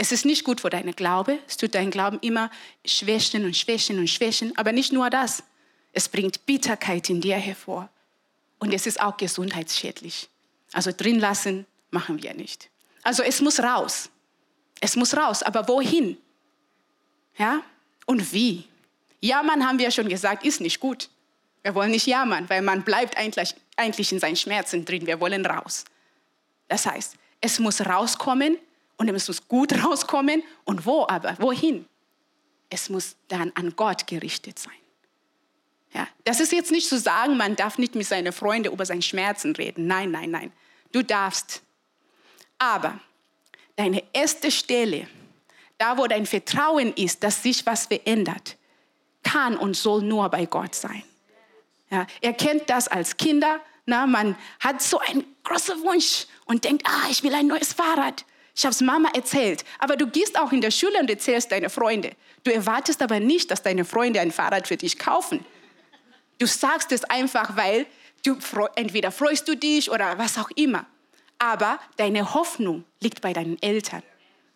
Es 0.00 0.12
ist 0.12 0.24
nicht 0.24 0.44
gut 0.44 0.60
für 0.60 0.70
deinen 0.70 0.94
Glaube. 0.94 1.40
Es 1.48 1.56
tut 1.56 1.74
deinen 1.74 1.90
Glauben 1.90 2.20
immer 2.20 2.52
schwächen 2.86 3.44
und 3.44 3.56
schwächen 3.56 3.98
und 3.98 4.06
schwächen. 4.06 4.56
Aber 4.56 4.70
nicht 4.70 4.92
nur 4.92 5.10
das. 5.10 5.42
Es 5.92 6.08
bringt 6.08 6.46
Bitterkeit 6.46 7.10
in 7.10 7.20
dir 7.20 7.34
hervor. 7.34 7.90
Und 8.60 8.72
es 8.72 8.86
ist 8.86 9.00
auch 9.00 9.16
gesundheitsschädlich. 9.16 10.28
Also 10.72 10.92
drin 10.96 11.18
lassen 11.18 11.66
machen 11.90 12.22
wir 12.22 12.32
nicht. 12.34 12.70
Also 13.02 13.24
es 13.24 13.40
muss 13.40 13.58
raus. 13.58 14.08
Es 14.80 14.94
muss 14.94 15.16
raus. 15.16 15.42
Aber 15.42 15.66
wohin? 15.66 16.16
Ja? 17.36 17.62
Und 18.06 18.32
wie? 18.32 18.68
Jammern 19.20 19.66
haben 19.66 19.80
wir 19.80 19.90
schon 19.90 20.08
gesagt, 20.08 20.44
ist 20.44 20.60
nicht 20.60 20.78
gut. 20.78 21.10
Wir 21.64 21.74
wollen 21.74 21.90
nicht 21.90 22.06
jammern, 22.06 22.48
weil 22.48 22.62
man 22.62 22.84
bleibt 22.84 23.16
eigentlich, 23.16 23.52
eigentlich 23.76 24.12
in 24.12 24.20
seinen 24.20 24.36
Schmerzen 24.36 24.84
drin. 24.84 25.08
Wir 25.08 25.18
wollen 25.18 25.44
raus. 25.44 25.84
Das 26.68 26.86
heißt, 26.86 27.16
es 27.40 27.58
muss 27.58 27.80
rauskommen 27.80 28.58
und 28.98 29.08
es 29.08 29.28
muss 29.28 29.48
gut 29.48 29.72
rauskommen. 29.84 30.42
Und 30.64 30.84
wo 30.84 31.06
aber? 31.08 31.36
Wohin? 31.38 31.86
Es 32.68 32.90
muss 32.90 33.16
dann 33.28 33.50
an 33.54 33.74
Gott 33.76 34.06
gerichtet 34.06 34.58
sein. 34.58 34.72
Ja, 35.94 36.06
das 36.24 36.40
ist 36.40 36.52
jetzt 36.52 36.70
nicht 36.70 36.86
zu 36.86 36.98
sagen, 36.98 37.38
man 37.38 37.56
darf 37.56 37.78
nicht 37.78 37.94
mit 37.94 38.06
seinen 38.06 38.32
Freunden 38.32 38.72
über 38.72 38.84
seine 38.84 39.00
Schmerzen 39.00 39.56
reden. 39.56 39.86
Nein, 39.86 40.10
nein, 40.10 40.30
nein. 40.30 40.52
Du 40.92 41.02
darfst. 41.02 41.62
Aber 42.58 43.00
deine 43.76 44.02
erste 44.12 44.50
Stelle, 44.50 45.08
da 45.78 45.96
wo 45.96 46.06
dein 46.06 46.26
Vertrauen 46.26 46.92
ist, 46.94 47.22
dass 47.22 47.42
sich 47.42 47.64
was 47.64 47.86
verändert, 47.86 48.56
kann 49.22 49.56
und 49.56 49.76
soll 49.76 50.02
nur 50.02 50.28
bei 50.28 50.44
Gott 50.44 50.74
sein. 50.74 51.02
Ja, 51.90 52.06
ihr 52.20 52.34
kennt 52.34 52.68
das 52.68 52.88
als 52.88 53.16
Kinder. 53.16 53.60
Na, 53.86 54.06
man 54.06 54.36
hat 54.60 54.82
so 54.82 54.98
einen 54.98 55.24
großen 55.42 55.80
Wunsch 55.82 56.26
und 56.44 56.64
denkt, 56.64 56.86
ah, 56.86 57.08
ich 57.10 57.22
will 57.22 57.34
ein 57.34 57.46
neues 57.46 57.72
Fahrrad. 57.72 58.26
Ich 58.58 58.64
habe 58.64 58.72
es 58.72 58.80
Mama 58.80 59.08
erzählt. 59.14 59.64
Aber 59.78 59.94
du 59.94 60.08
gehst 60.08 60.36
auch 60.36 60.50
in 60.50 60.60
der 60.60 60.72
Schule 60.72 60.98
und 60.98 61.08
erzählst 61.08 61.52
deine 61.52 61.70
Freunde. 61.70 62.10
Du 62.42 62.52
erwartest 62.52 63.00
aber 63.00 63.20
nicht, 63.20 63.52
dass 63.52 63.62
deine 63.62 63.84
Freunde 63.84 64.20
ein 64.20 64.32
Fahrrad 64.32 64.66
für 64.66 64.76
dich 64.76 64.98
kaufen. 64.98 65.44
Du 66.38 66.46
sagst 66.46 66.90
es 66.90 67.04
einfach, 67.04 67.56
weil 67.56 67.86
du 68.24 68.36
entweder 68.74 69.12
freust 69.12 69.46
du 69.46 69.56
dich 69.56 69.92
oder 69.92 70.18
was 70.18 70.38
auch 70.38 70.50
immer. 70.56 70.86
Aber 71.38 71.78
deine 71.98 72.34
Hoffnung 72.34 72.82
liegt 72.98 73.20
bei 73.20 73.32
deinen 73.32 73.62
Eltern. 73.62 74.02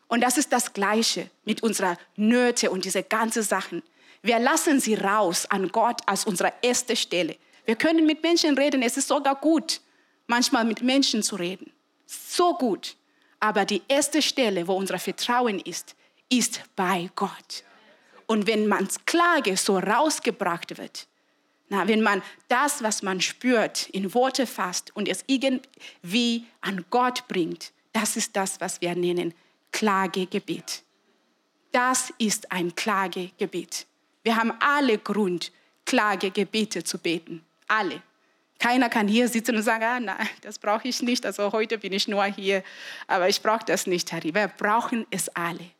Und 0.08 0.20
das 0.22 0.36
ist 0.36 0.52
das 0.52 0.72
Gleiche 0.72 1.30
mit 1.44 1.62
unserer 1.62 1.96
Nöte 2.16 2.72
und 2.72 2.84
diese 2.84 3.04
ganzen 3.04 3.44
Sachen. 3.44 3.84
Wir 4.20 4.40
lassen 4.40 4.80
sie 4.80 4.96
raus 4.96 5.46
an 5.46 5.68
Gott 5.68 6.00
als 6.06 6.24
unsere 6.24 6.52
erste 6.60 6.96
Stelle. 6.96 7.36
Wir 7.66 7.76
können 7.76 8.04
mit 8.04 8.20
Menschen 8.24 8.58
reden. 8.58 8.82
Es 8.82 8.96
ist 8.96 9.06
sogar 9.06 9.36
gut, 9.36 9.80
manchmal 10.26 10.64
mit 10.64 10.82
Menschen 10.82 11.22
zu 11.22 11.36
reden. 11.36 11.72
So 12.04 12.54
gut. 12.54 12.96
Aber 13.42 13.64
die 13.64 13.82
erste 13.88 14.22
Stelle, 14.22 14.68
wo 14.68 14.74
unser 14.74 15.00
Vertrauen 15.00 15.58
ist, 15.58 15.96
ist 16.28 16.62
bei 16.76 17.10
Gott. 17.16 17.64
Und 18.26 18.46
wenn 18.46 18.68
man's 18.68 19.04
Klage 19.04 19.56
so 19.56 19.78
rausgebracht 19.78 20.78
wird, 20.78 21.08
na, 21.68 21.88
wenn 21.88 22.02
man 22.02 22.22
das, 22.46 22.84
was 22.84 23.02
man 23.02 23.20
spürt, 23.20 23.88
in 23.88 24.14
Worte 24.14 24.46
fasst 24.46 24.94
und 24.94 25.08
es 25.08 25.24
irgendwie 25.26 26.44
an 26.60 26.84
Gott 26.90 27.26
bringt, 27.26 27.72
das 27.92 28.16
ist 28.16 28.36
das, 28.36 28.60
was 28.60 28.80
wir 28.80 28.94
nennen 28.94 29.34
Klagegebet. 29.72 30.84
Das 31.72 32.12
ist 32.18 32.52
ein 32.52 32.72
Klagegebet. 32.76 33.86
Wir 34.22 34.36
haben 34.36 34.52
alle 34.60 34.98
Grund, 34.98 35.50
Klagegebete 35.84 36.84
zu 36.84 36.96
beten. 36.96 37.44
Alle. 37.66 38.02
Keiner 38.62 38.88
kann 38.88 39.08
hier 39.08 39.26
sitzen 39.26 39.56
und 39.56 39.64
sagen, 39.64 39.82
ah, 39.82 39.98
nein, 39.98 40.28
das 40.42 40.56
brauche 40.56 40.86
ich 40.86 41.02
nicht. 41.02 41.26
Also 41.26 41.50
heute 41.50 41.78
bin 41.78 41.92
ich 41.92 42.06
nur 42.06 42.24
hier, 42.26 42.62
aber 43.08 43.28
ich 43.28 43.42
brauche 43.42 43.64
das 43.66 43.88
nicht, 43.88 44.12
Harry. 44.12 44.32
Wir 44.32 44.46
brauchen 44.46 45.04
es 45.10 45.28
alle. 45.30 45.72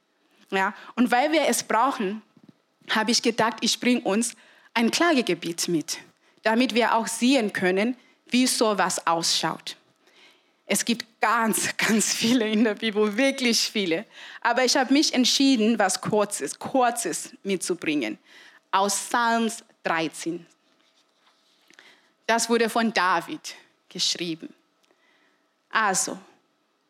Ja? 0.51 0.75
Und 0.97 1.13
weil 1.13 1.31
wir 1.31 1.43
es 1.47 1.63
brauchen, 1.63 2.23
habe 2.91 3.13
ich 3.13 3.23
gedacht, 3.23 3.59
ich 3.61 3.79
bringe 3.79 4.01
uns 4.01 4.35
ein 4.75 4.91
Klagegebiet 4.91 5.69
mit, 5.69 5.99
damit 6.43 6.75
wir 6.75 6.97
auch 6.97 7.07
sehen 7.07 7.53
können, 7.53 7.97
wie 8.31 8.49
sowas 8.49 9.07
ausschaut. 9.07 9.77
Es 10.67 10.85
gibt 10.85 11.07
ganz, 11.21 11.77
ganz 11.77 12.13
viele 12.13 12.49
in 12.51 12.65
der 12.65 12.75
Bibel, 12.75 13.17
wirklich 13.17 13.61
viele. 13.61 14.07
Aber 14.41 14.65
ich 14.65 14.77
habe 14.77 14.93
mich 14.93 15.15
entschieden, 15.15 15.79
was 15.79 16.01
Kurzes, 16.01 16.59
Kurzes 16.59 17.31
mitzubringen. 17.45 18.19
Aus 18.73 18.97
Psalms 18.97 19.63
13. 19.85 20.45
Das 22.27 22.49
wurde 22.49 22.69
von 22.69 22.93
David 22.93 23.55
geschrieben. 23.89 24.53
Also, 25.71 26.19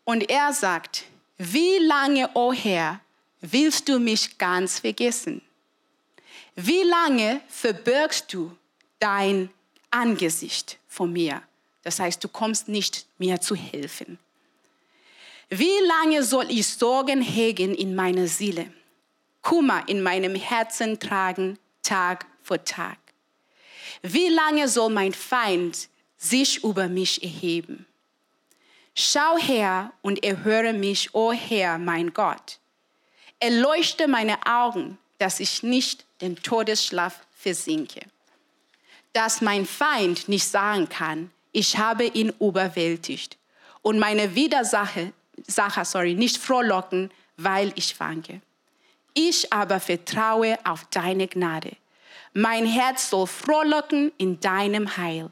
und 0.05 0.29
er 0.29 0.53
sagt, 0.53 1.05
wie 1.38 1.79
lange, 1.79 2.29
o 2.35 2.49
oh 2.49 2.53
Herr, 2.53 3.01
willst 3.40 3.88
du 3.88 3.99
mich 3.99 4.38
ganz 4.38 4.81
vergessen? 4.81 5.42
Wie 6.55 6.83
lange 6.83 7.40
verbirgst 7.49 8.33
du 8.33 8.57
dein 8.99 9.51
Angesicht 9.90 10.79
von 10.88 11.12
mir? 11.12 11.42
Das 11.83 11.99
heißt, 11.99 12.23
du 12.23 12.29
kommst 12.29 12.68
nicht 12.68 13.07
mir 13.18 13.40
zu 13.40 13.55
helfen. 13.55 14.18
Wie 15.49 15.81
lange 15.87 16.23
soll 16.23 16.51
ich 16.51 16.66
Sorgen 16.66 17.21
hegen 17.21 17.75
in 17.75 17.95
meiner 17.95 18.27
Seele, 18.27 18.73
Kummer 19.42 19.87
in 19.88 20.03
meinem 20.03 20.35
Herzen 20.35 20.99
tragen, 20.99 21.59
Tag 21.83 22.27
für 22.42 22.62
Tag? 22.62 23.02
Wie 24.03 24.29
lange 24.29 24.69
soll 24.69 24.91
mein 24.91 25.12
Feind 25.12 25.88
sich 26.19 26.62
über 26.65 26.88
mich 26.88 27.23
erheben? 27.23 27.87
Schau 28.95 29.38
her 29.38 29.93
und 30.03 30.23
erhöre 30.25 30.73
mich, 30.73 31.15
o 31.15 31.31
oh 31.31 31.33
Herr, 31.33 31.79
mein 31.79 32.12
Gott. 32.12 32.59
Erleuchte 33.38 34.07
meine 34.07 34.45
Augen, 34.47 34.99
dass 35.19 35.41
ich 35.41 35.62
nicht 35.62 36.05
den 36.21 36.37
Todesschlaf 36.37 37.21
versinke. 37.35 38.01
Dass 39.12 39.41
mein 39.41 39.67
Feind 39.67 40.29
nicht 40.29 40.47
sagen 40.47 40.88
kann, 40.88 41.31
ich 41.53 41.79
habe 41.79 42.05
ihn 42.05 42.33
überwältigt 42.41 43.38
und 43.83 43.99
meine 43.99 44.35
Widersacher 44.35 45.12
Sache, 45.47 45.85
sorry, 45.85 46.15
nicht 46.15 46.37
frohlocken, 46.37 47.11
weil 47.37 47.73
ich 47.75 47.95
fange. 47.95 48.41
Ich 49.15 49.53
aber 49.53 49.81
vertraue 49.81 50.59
auf 50.65 50.87
deine 50.91 51.29
Gnade. 51.29 51.77
Mein 52.35 52.66
Herz 52.66 53.11
soll 53.11 53.27
frohlocken 53.27 54.12
in 54.16 54.40
deinem 54.40 54.97
Heil. 54.97 55.31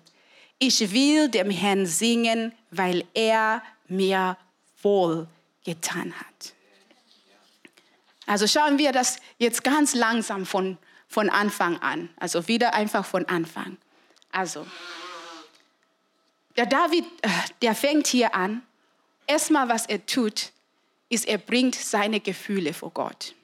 Ich 0.59 0.93
will 0.93 1.29
dem 1.29 1.51
Herrn 1.51 1.87
singen, 1.87 2.53
weil 2.71 3.05
er 3.15 3.63
mir 3.89 4.37
wohl 4.83 5.27
getan 5.65 6.13
hat. 6.19 6.55
Also 8.27 8.47
schauen 8.47 8.79
wir 8.79 8.93
das 8.93 9.19
jetzt 9.39 9.65
ganz 9.65 9.95
langsam 9.95 10.47
von, 10.47 10.79
von 11.09 11.31
Anfang 11.31 11.79
an. 11.79 12.11
Also 12.17 12.47
wieder 12.47 12.75
einfach 12.75 13.05
von 13.05 13.25
Anfang. 13.27 13.77
Also, 14.31 14.67
der 16.57 16.67
David, 16.67 17.05
äh, 17.23 17.29
der 17.63 17.75
fängt 17.75 18.07
hier 18.07 18.35
an. 18.35 18.63
Erstmal, 19.27 19.69
was 19.69 19.87
er 19.87 20.05
tut, 20.07 20.53
ist, 21.09 21.27
er 21.27 21.39
bringt 21.39 21.75
seine 21.75 22.21
Gefühle 22.21 22.73
vor 22.73 22.91
Gott. 22.91 23.35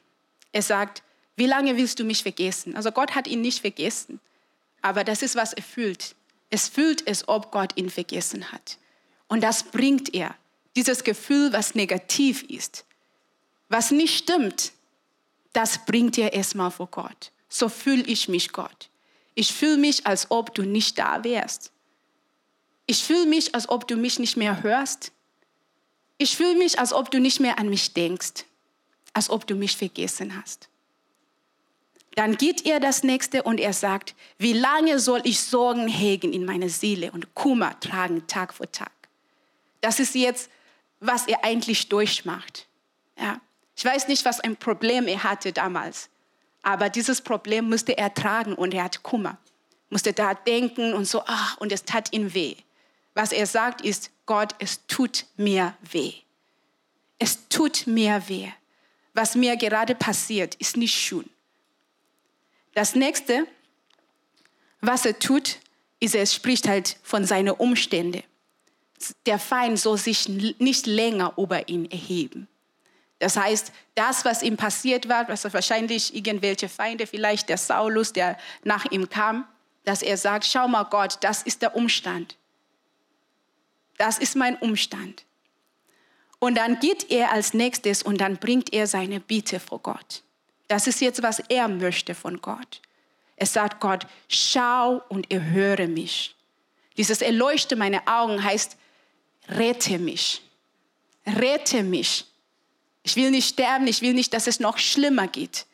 Er 0.53 0.63
sagt, 0.63 1.03
wie 1.37 1.47
lange 1.47 1.77
willst 1.77 1.99
du 1.99 2.05
mich 2.05 2.23
vergessen? 2.23 2.77
Also 2.77 2.91
Gott 2.91 3.15
hat 3.15 3.27
ihn 3.27 3.43
nicht 3.43 3.61
vergessen, 3.61 4.21
aber 4.83 5.05
das 5.05 5.23
ist, 5.23 5.37
was 5.37 5.53
er 5.53 5.63
fühlt. 5.63 6.15
Es 6.51 6.69
fühlt 6.69 7.07
es, 7.07 7.29
ob 7.29 7.53
Gott 7.53 7.77
ihn 7.77 7.91
vergessen 7.91 8.53
hat. 8.53 8.79
Und 9.29 9.43
das 9.43 9.65
bringt 9.65 10.15
er. 10.15 10.35
Dieses 10.77 11.05
Gefühl, 11.05 11.53
was 11.53 11.75
negativ 11.75 12.43
ist, 12.45 12.85
was 13.69 13.91
nicht 13.91 14.17
stimmt, 14.17 14.73
das 15.53 15.85
bringt 15.87 16.19
er 16.19 16.33
erstmal 16.33 16.71
vor 16.71 16.89
Gott. 16.89 17.33
So 17.49 17.69
fühle 17.69 18.03
ich 18.05 18.29
mich, 18.29 18.53
Gott. 18.53 18.91
Ich 19.35 19.53
fühle 19.53 19.79
mich, 19.79 20.07
als 20.07 20.31
ob 20.31 20.55
du 20.55 20.63
nicht 20.63 20.99
da 20.99 21.25
wärst. 21.25 21.73
Ich 22.87 23.03
fühle 23.03 23.27
mich, 23.27 23.55
als 23.55 23.69
ob 23.69 23.89
du 23.89 23.97
mich 23.97 24.19
nicht 24.19 24.37
mehr 24.37 24.63
hörst. 24.63 25.13
Ich 26.19 26.37
fühle 26.37 26.57
mich, 26.57 26.79
als 26.79 26.93
ob 26.93 27.11
du 27.11 27.21
nicht 27.21 27.41
mehr 27.41 27.59
an 27.59 27.69
mich 27.69 27.93
denkst, 27.95 28.45
als 29.13 29.29
ob 29.29 29.47
du 29.47 29.55
mich 29.55 29.77
vergessen 29.77 30.41
hast. 30.41 30.69
Dann 32.17 32.39
geht 32.39 32.65
er 32.65 32.81
das 32.81 33.03
nächste 33.03 33.43
und 33.43 33.61
er 33.61 33.75
sagt, 33.75 34.15
wie 34.39 34.55
lange 34.55 34.99
soll 34.99 35.21
ich 35.25 35.39
Sorgen 35.39 35.87
hegen 35.87 36.33
in 36.33 36.47
meiner 36.47 36.71
Seele 36.71 37.13
und 37.13 37.35
Kummer 37.35 37.79
tragen 37.79 38.27
Tag 38.27 38.55
für 38.55 38.71
Tag? 38.73 38.91
Das 39.83 40.01
ist 40.01 40.15
jetzt, 40.15 40.51
was 40.99 41.29
er 41.29 41.45
eigentlich 41.45 41.91
durchmacht. 41.91 42.67
Ja. 43.19 43.39
Ich 43.77 43.85
weiß 43.85 44.09
nicht, 44.09 44.25
was 44.25 44.41
ein 44.41 44.57
Problem 44.57 45.07
er 45.07 45.25
hatte 45.25 45.53
damals, 45.53 46.09
aber 46.63 46.89
dieses 46.89 47.21
Problem 47.21 47.69
musste 47.69 47.99
er 47.99 48.15
tragen 48.15 48.55
und 48.55 48.73
er 48.73 48.85
hat 48.85 49.03
Kummer. 49.03 49.37
Musste 49.91 50.15
da 50.15 50.33
denken 50.33 50.95
und 50.95 51.05
so, 51.05 51.23
ach, 51.27 51.59
und 51.59 51.71
es 51.71 51.85
tat 51.85 52.15
ihm 52.15 52.33
weh. 52.33 52.57
Was 53.13 53.33
er 53.33 53.47
sagt 53.47 53.83
ist, 53.83 54.11
Gott, 54.25 54.55
es 54.59 54.87
tut 54.87 55.27
mir 55.37 55.77
weh. 55.83 56.15
Es 57.19 57.47
tut 57.51 57.87
mir 57.87 58.27
weh. 58.27 58.49
Was 59.13 59.35
mir 59.35 59.57
gerade 59.57 59.95
passiert, 59.95 60.55
ist 60.55 60.79
nicht 60.79 60.95
schön. 60.95 61.29
Das 62.77 62.95
nächste, 62.95 63.47
was 64.83 65.07
er 65.07 65.19
tut, 65.19 65.61
ist, 65.99 66.15
er 66.15 66.27
spricht 66.27 66.69
halt 66.69 66.99
von 67.03 67.25
seinen 67.25 67.53
Umständen. 67.53 68.23
Der 69.25 69.39
Feind 69.39 69.79
soll 69.79 69.97
sich 69.97 70.29
nicht 70.29 70.87
länger 70.87 71.33
über 71.39 71.71
ihn 71.71 71.91
erheben. 71.91 72.49
Das 73.19 73.39
heißt, 73.39 73.73
das, 73.95 74.27
was 74.27 74.43
ihm 74.43 74.59
passiert 74.59 75.09
war, 75.09 75.27
was 75.27 75.51
wahrscheinlich 75.55 76.15
irgendwelche 76.15 76.69
Feinde, 76.69 77.07
vielleicht 77.07 77.49
der 77.49 77.57
Saulus, 77.57 78.13
der 78.13 78.37
nach 78.63 78.85
ihm 78.91 79.09
kam, 79.09 79.49
dass 79.85 80.03
er 80.03 80.19
sagt, 80.19 80.45
schau 80.45 80.69
mal 80.69 80.85
Gott, 80.85 81.17
das 81.23 81.43
ist 81.45 81.63
der 81.63 81.77
Umstand. 81.77 82.37
Das 83.97 84.19
ist 84.19 84.37
mein 84.37 84.55
Umstand. 84.59 85.25
Und 86.41 86.57
dann 86.57 86.79
geht 86.79 87.11
er 87.11 87.33
als 87.33 87.55
nächstes 87.55 88.03
und 88.03 88.21
dann 88.21 88.37
bringt 88.37 88.75
er 88.75 88.87
seine 88.87 89.19
Bitte 89.19 89.61
vor 89.61 89.79
Gott. 89.79 90.23
Das 90.69 90.87
ist 90.87 91.01
jetzt, 91.01 91.23
was 91.23 91.41
er 91.49 91.69
möchte 91.69 92.15
von 92.15 92.41
Gott. 92.41 92.81
Er 93.37 93.47
sagt 93.47 93.81
Gott, 93.81 94.07
schau 94.29 95.03
und 95.09 95.31
erhöre 95.31 95.87
mich. 95.87 96.35
Dieses 96.97 97.21
Erleuchte 97.21 97.77
meine 97.77 98.07
Augen 98.07 98.43
heißt, 98.43 98.77
rette 99.49 99.99
mich. 99.99 100.43
Rette 101.27 101.83
mich. 101.83 102.25
Ich 103.03 103.17
will 103.17 103.31
nicht 103.31 103.49
sterben, 103.49 103.87
ich 103.87 104.03
will 104.03 104.15
nicht, 104.15 104.33
dass 104.33 104.47
es 104.47 104.59
noch 104.59 104.79
schlimmer 104.79 105.29
geht. 105.29 105.67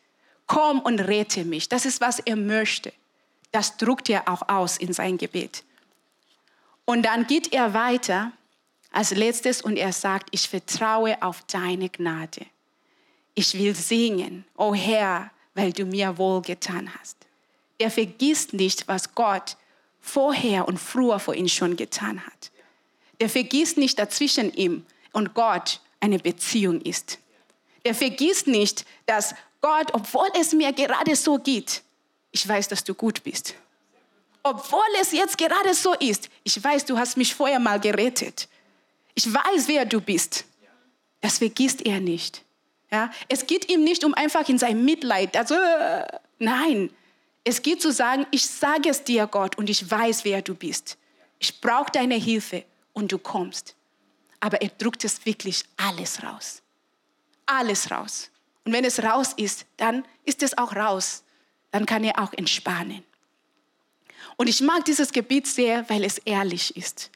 Komm 0.45 0.79
und 0.81 0.99
rette 0.99 1.45
mich. 1.45 1.69
Das 1.69 1.85
ist, 1.85 2.01
was 2.01 2.19
er 2.19 2.35
möchte. 2.35 2.93
Das 3.51 3.77
druckt 3.77 4.09
er 4.09 4.27
auch 4.27 4.49
aus 4.49 4.77
in 4.77 4.93
sein 4.93 5.17
Gebet. 5.17 5.63
Und 6.85 7.03
dann 7.03 7.25
geht 7.27 7.53
er 7.53 7.73
weiter 7.73 8.31
als 8.91 9.11
letztes 9.11 9.61
und 9.61 9.77
er 9.77 9.93
sagt, 9.93 10.27
ich 10.31 10.49
vertraue 10.49 11.21
auf 11.21 11.43
deine 11.47 11.89
Gnade. 11.89 12.45
Ich 13.35 13.53
will 13.57 13.75
singen, 13.75 14.45
o 14.55 14.69
oh 14.69 14.75
Herr, 14.75 15.31
weil 15.55 15.73
du 15.73 15.85
mir 15.85 16.17
wohlgetan 16.17 16.89
hast. 16.99 17.17
Er 17.77 17.91
vergisst 17.91 18.53
nicht, 18.53 18.87
was 18.87 19.13
Gott 19.15 19.57
vorher 19.99 20.67
und 20.67 20.79
früher 20.79 21.19
vor 21.19 21.35
ihm 21.35 21.47
schon 21.47 21.75
getan 21.75 22.25
hat. 22.25 22.51
Er 23.19 23.29
vergisst 23.29 23.77
nicht, 23.77 23.97
dazwischen 23.97 24.53
ihm 24.53 24.85
und 25.11 25.33
Gott 25.33 25.81
eine 25.99 26.19
Beziehung 26.19 26.81
ist. 26.81 27.19
Er 27.83 27.95
vergisst 27.95 28.47
nicht, 28.47 28.85
dass 29.05 29.35
Gott, 29.61 29.93
obwohl 29.93 30.27
es 30.39 30.53
mir 30.53 30.73
gerade 30.73 31.15
so 31.15 31.37
geht, 31.37 31.83
ich 32.31 32.47
weiß, 32.47 32.67
dass 32.67 32.83
du 32.83 32.93
gut 32.93 33.23
bist 33.23 33.55
obwohl 34.43 34.81
es 35.01 35.13
jetzt 35.13 35.37
gerade 35.37 35.73
so 35.73 35.93
ist, 35.93 36.29
ich 36.43 36.61
weiß, 36.61 36.85
du 36.85 36.97
hast 36.97 37.15
mich 37.15 37.33
vorher 37.33 37.59
mal 37.59 37.79
gerettet. 37.79 38.49
Ich 39.15 39.33
weiß, 39.33 39.67
wer 39.67 39.85
du 39.85 40.01
bist. 40.01 40.43
Das 41.21 41.37
vergisst 41.37 41.85
er 41.85 42.01
nicht. 42.01 42.43
Ja? 42.93 43.09
Es 43.27 43.47
geht 43.47 43.71
ihm 43.71 43.83
nicht 43.83 44.03
um 44.03 44.13
einfach 44.13 44.47
in 44.47 44.59
sein 44.59 44.85
Mitleid. 44.85 45.35
Also, 45.35 45.55
nein, 46.37 46.91
es 47.43 47.63
geht 47.63 47.81
zu 47.81 47.91
sagen, 47.91 48.27
ich 48.29 48.45
sage 48.45 48.89
es 48.89 49.03
dir, 49.03 49.25
Gott, 49.25 49.57
und 49.57 49.67
ich 49.67 49.89
weiß, 49.89 50.23
wer 50.25 50.43
du 50.43 50.53
bist. 50.53 50.97
Ich 51.39 51.59
brauche 51.59 51.91
deine 51.91 52.15
Hilfe 52.15 52.63
und 52.93 53.11
du 53.11 53.17
kommst. 53.17 53.75
Aber 54.39 54.61
er 54.61 54.69
druckt 54.69 55.03
es 55.03 55.25
wirklich 55.25 55.63
alles 55.75 56.21
raus. 56.21 56.61
Alles 57.47 57.89
raus. 57.89 58.29
Und 58.63 58.73
wenn 58.73 58.85
es 58.85 59.01
raus 59.01 59.33
ist, 59.35 59.65
dann 59.77 60.05
ist 60.23 60.43
es 60.43 60.55
auch 60.55 60.75
raus. 60.75 61.23
Dann 61.71 61.87
kann 61.87 62.03
er 62.03 62.19
auch 62.19 62.31
entspannen. 62.33 63.03
Und 64.37 64.47
ich 64.47 64.61
mag 64.61 64.85
dieses 64.85 65.11
Gebet 65.11 65.47
sehr, 65.47 65.89
weil 65.89 66.03
es 66.03 66.19
ehrlich 66.19 66.77
ist. 66.77 67.09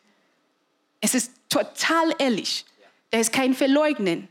Es 0.99 1.13
ist 1.13 1.31
total 1.49 2.15
ehrlich. 2.17 2.65
Da 3.11 3.19
ist 3.19 3.31
kein 3.31 3.53
Verleugnen. 3.53 4.27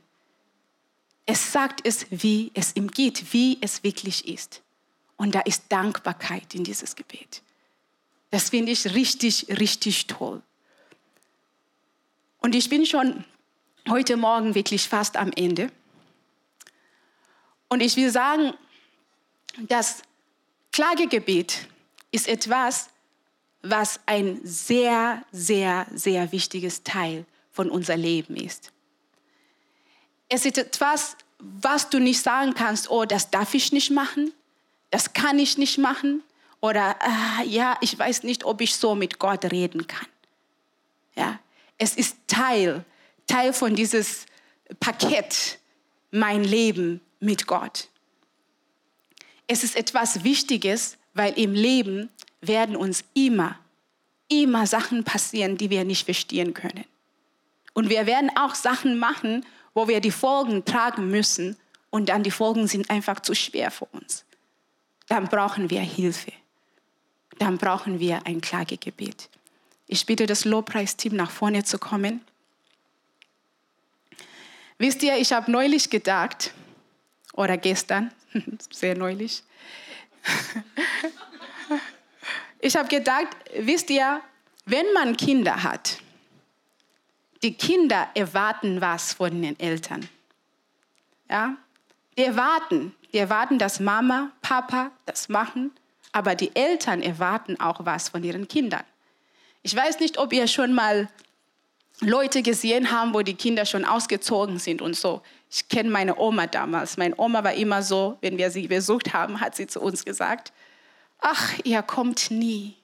Es 1.27 1.53
sagt 1.53 1.85
es, 1.85 2.07
wie 2.11 2.53
es 2.55 2.77
ihm 2.77 2.89
geht, 2.89 3.33
wie 3.33 3.59
es 3.61 3.83
wirklich 3.83 4.29
ist. 4.29 4.63
Und 5.17 5.35
da 5.35 5.41
ist 5.41 5.65
Dankbarkeit 5.69 6.55
in 6.55 6.63
dieses 6.63 6.95
Gebet. 6.95 7.43
Das 8.31 8.51
finde 8.51 8.73
ich 8.73 8.95
richtig, 8.95 9.47
richtig 9.59 10.07
toll. 10.07 10.43
Und 12.39 12.55
ich 12.55 12.69
bin 12.69 12.87
schon 12.87 13.25
heute 13.89 14.17
Morgen 14.17 14.55
wirklich 14.55 14.89
fast 14.89 15.17
am 15.17 15.33
Ende. 15.33 15.73
Und 17.69 17.81
ich 17.81 17.97
will 17.97 18.11
sagen, 18.11 18.53
das 19.69 20.03
Klagegebet 20.71 21.67
ist 22.13 22.29
etwas, 22.29 22.91
was 23.63 23.99
ein 24.07 24.41
sehr, 24.45 25.25
sehr, 25.33 25.87
sehr 25.93 26.31
wichtiges 26.31 26.83
Teil 26.83 27.25
von 27.51 27.71
unser 27.71 27.97
Leben 27.97 28.37
ist. 28.37 28.71
Es 30.29 30.45
ist 30.45 30.59
etwas, 30.59 31.17
was 31.39 31.91
du 31.91 31.99
nicht 31.99 32.21
sagen 32.21 32.55
kannst, 32.55 32.91
oh, 32.91 33.05
das 33.05 33.31
darf 33.31 33.55
ich 33.55 33.73
nicht 33.73 33.91
machen, 33.91 34.33
das 34.91 35.13
kann 35.13 35.39
ich 35.39 35.59
nicht 35.59 35.79
machen 35.79 36.23
oder 36.61 36.97
ah, 37.01 37.43
ja, 37.45 37.77
ich 37.81 37.99
weiß 37.99 38.23
nicht, 38.23 38.45
ob 38.45 38.61
ich 38.61 38.77
so 38.77 38.95
mit 38.95 39.19
Gott 39.19 39.45
reden 39.47 39.87
kann. 39.87 40.09
Ja, 41.15 41.39
es 41.79 41.95
ist 41.95 42.17
Teil, 42.27 42.85
Teil 43.27 43.53
von 43.53 43.75
dieses 43.75 44.27
Paket, 44.81 45.59
mein 46.11 46.45
Leben 46.45 47.01
mit 47.21 47.47
Gott. 47.47 47.89
Es 49.47 49.63
ist 49.63 49.77
etwas 49.77 50.25
Wichtiges, 50.25 50.97
weil 51.15 51.39
im 51.39 51.53
Leben 51.55 52.09
werden 52.41 52.77
uns 52.77 53.05
immer, 53.15 53.59
immer 54.29 54.67
Sachen 54.67 55.05
passieren, 55.05 55.57
die 55.57 55.71
wir 55.71 55.85
nicht 55.85 56.05
verstehen 56.05 56.53
können. 56.53 56.85
Und 57.75 57.91
wir 57.91 58.07
werden 58.07 58.31
auch 58.37 58.55
Sachen 58.55 58.99
machen, 58.99 59.45
wo 59.77 59.87
wir 59.89 60.01
die 60.01 60.11
Folgen 60.11 60.65
tragen 60.65 61.11
müssen 61.11 61.55
und 61.91 62.09
dann 62.09 62.23
die 62.23 62.31
Folgen 62.31 62.67
sind 62.67 62.89
einfach 62.89 63.21
zu 63.21 63.35
schwer 63.35 63.71
für 63.71 63.85
uns. 63.85 64.25
Dann 65.07 65.29
brauchen 65.29 65.69
wir 65.69 65.83
Hilfe. 65.83 66.33
Dann 67.39 67.59
brauchen 67.59 68.01
wir 68.01 68.27
ein 68.27 68.41
Klagegebet. 68.41 69.29
Ich 69.87 70.07
bitte 70.07 70.25
das 70.25 70.47
Lobpreisteam 70.47 71.15
nach 71.15 71.31
vorne 71.31 71.63
zu 71.63 71.79
kommen. 71.79 72.23
Wisst 74.79 75.03
ihr, 75.03 75.19
ich 75.19 75.35
habe 75.35 75.53
neulich 75.53 75.91
gedacht, 75.91 76.55
oder 77.35 77.59
gestern, 77.59 78.11
sehr 78.71 78.97
neulich, 78.97 79.43
ich 82.61 82.75
habe 82.77 82.89
gedacht, 82.89 83.29
wisst 83.59 83.91
ihr, 83.91 84.23
wenn 84.65 84.91
man 84.95 85.19
Kinder 85.19 85.63
hat, 85.63 85.99
die 87.43 87.55
Kinder 87.55 88.09
erwarten 88.15 88.81
was 88.81 89.13
von 89.13 89.43
den 89.43 89.59
Eltern. 89.59 90.09
Ja? 91.29 91.57
Die 92.17 92.25
erwarten, 92.25 92.95
die 93.13 93.19
erwarten, 93.19 93.59
dass 93.59 93.81
Mama, 93.81 94.31
Papa 94.43 94.91
das 95.05 95.29
machen, 95.29 95.73
aber 96.13 96.35
die 96.35 96.55
Eltern 96.55 97.03
erwarten 97.03 97.61
auch 97.61 97.85
was 97.85 98.09
von 98.09 98.25
ihren 98.25 98.49
Kindern. 98.49 98.85
Ich 99.63 99.75
weiß 99.75 100.01
nicht, 100.01 100.19
ob 100.19 100.33
ihr 100.33 100.47
schon 100.47 100.73
mal 100.73 101.09
Leute 102.01 102.43
gesehen 102.43 102.91
haben, 102.91 103.15
wo 103.15 103.23
die 103.23 103.35
Kinder 103.35 103.65
schon 103.65 103.85
ausgezogen 103.85 104.59
sind 104.59 104.83
und 104.83 104.95
so. 104.95 105.23
Ich 105.51 105.69
kenne 105.69 105.91
meine 105.91 106.19
Oma 106.19 106.47
damals. 106.47 106.97
Meine 106.97 107.15
Oma 107.19 107.43
war 107.43 107.55
immer 107.55 107.83
so, 107.83 108.19
wenn 108.21 108.37
wir 108.37 108.51
sie 108.51 108.69
besucht 108.69 109.13
haben, 109.13 109.41
hat 109.41 109.57
sie 109.57 109.67
zu 109.67 109.81
uns 109.81 110.05
gesagt, 110.05 110.53
ach, 111.21 111.55
ihr 111.65 111.83
kommt 111.83 112.31
nie. 112.31 112.75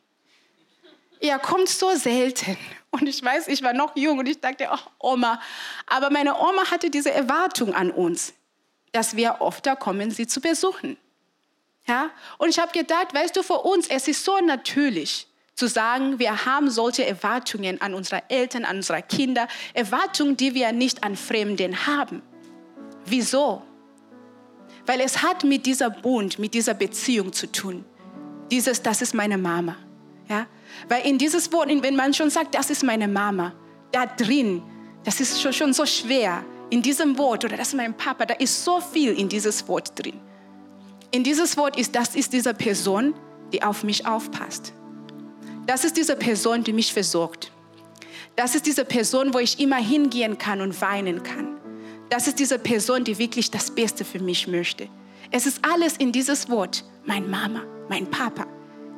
Ihr 1.22 1.38
kommt 1.38 1.68
so 1.68 1.94
selten. 1.94 2.56
Und 2.90 3.08
ich 3.08 3.22
weiß, 3.22 3.48
ich 3.48 3.62
war 3.62 3.72
noch 3.72 3.96
jung 3.96 4.18
und 4.18 4.28
ich 4.28 4.40
dachte, 4.40 4.70
ach, 4.70 4.88
Oma. 4.98 5.40
Aber 5.86 6.10
meine 6.10 6.36
Oma 6.36 6.70
hatte 6.70 6.90
diese 6.90 7.10
Erwartung 7.12 7.74
an 7.74 7.90
uns, 7.90 8.34
dass 8.90 9.16
wir 9.16 9.40
öfter 9.40 9.76
kommen, 9.76 10.10
sie 10.10 10.26
zu 10.26 10.40
besuchen. 10.40 10.98
Ja? 11.86 12.10
Und 12.38 12.50
ich 12.50 12.58
habe 12.58 12.72
gedacht, 12.72 13.14
weißt 13.14 13.36
du, 13.36 13.42
für 13.42 13.60
uns, 13.60 13.86
es 13.88 14.08
ist 14.08 14.24
so 14.24 14.38
natürlich 14.40 15.26
zu 15.54 15.68
sagen, 15.68 16.18
wir 16.18 16.44
haben 16.44 16.70
solche 16.70 17.06
Erwartungen 17.06 17.80
an 17.80 17.94
unsere 17.94 18.22
Eltern, 18.28 18.64
an 18.64 18.76
unsere 18.76 19.02
Kinder, 19.02 19.46
Erwartungen, 19.74 20.36
die 20.36 20.54
wir 20.54 20.72
nicht 20.72 21.04
an 21.04 21.16
Fremden 21.16 21.86
haben. 21.86 22.20
Wieso? 23.04 23.62
Weil 24.86 25.00
es 25.00 25.22
hat 25.22 25.44
mit 25.44 25.66
dieser 25.66 25.90
Bund, 25.90 26.38
mit 26.38 26.52
dieser 26.52 26.74
Beziehung 26.74 27.32
zu 27.32 27.50
tun. 27.50 27.84
Dieses, 28.50 28.82
das 28.82 29.02
ist 29.02 29.14
meine 29.14 29.38
Mama. 29.38 29.76
Ja? 30.28 30.46
Weil 30.88 31.06
in 31.06 31.18
dieses 31.18 31.52
Wort, 31.52 31.68
wenn 31.68 31.96
man 31.96 32.14
schon 32.14 32.30
sagt, 32.30 32.54
das 32.54 32.70
ist 32.70 32.82
meine 32.82 33.08
Mama, 33.08 33.52
da 33.90 34.06
drin, 34.06 34.62
das 35.04 35.20
ist 35.20 35.40
schon 35.54 35.72
so 35.72 35.86
schwer. 35.86 36.44
In 36.70 36.82
diesem 36.82 37.18
Wort, 37.18 37.44
oder 37.44 37.56
das 37.56 37.68
ist 37.68 37.74
mein 37.74 37.94
Papa, 37.94 38.24
da 38.24 38.34
ist 38.34 38.64
so 38.64 38.80
viel 38.80 39.12
in 39.18 39.28
dieses 39.28 39.68
Wort 39.68 39.92
drin. 40.02 40.18
In 41.10 41.22
dieses 41.22 41.56
Wort 41.56 41.78
ist, 41.78 41.94
das 41.94 42.14
ist 42.14 42.32
diese 42.32 42.54
Person, 42.54 43.14
die 43.52 43.62
auf 43.62 43.84
mich 43.84 44.06
aufpasst. 44.06 44.72
Das 45.66 45.84
ist 45.84 45.96
diese 45.96 46.16
Person, 46.16 46.64
die 46.64 46.72
mich 46.72 46.92
versorgt. 46.92 47.52
Das 48.34 48.54
ist 48.54 48.66
diese 48.66 48.84
Person, 48.84 49.34
wo 49.34 49.38
ich 49.38 49.60
immer 49.60 49.76
hingehen 49.76 50.38
kann 50.38 50.62
und 50.62 50.80
weinen 50.80 51.22
kann. 51.22 51.58
Das 52.08 52.26
ist 52.26 52.38
diese 52.38 52.58
Person, 52.58 53.04
die 53.04 53.18
wirklich 53.18 53.50
das 53.50 53.70
Beste 53.70 54.04
für 54.04 54.20
mich 54.20 54.48
möchte. 54.48 54.88
Es 55.30 55.46
ist 55.46 55.60
alles 55.62 55.96
in 55.96 56.12
dieses 56.12 56.48
Wort. 56.50 56.84
Mein 57.04 57.28
Mama, 57.28 57.62
mein 57.88 58.06
Papa. 58.06 58.46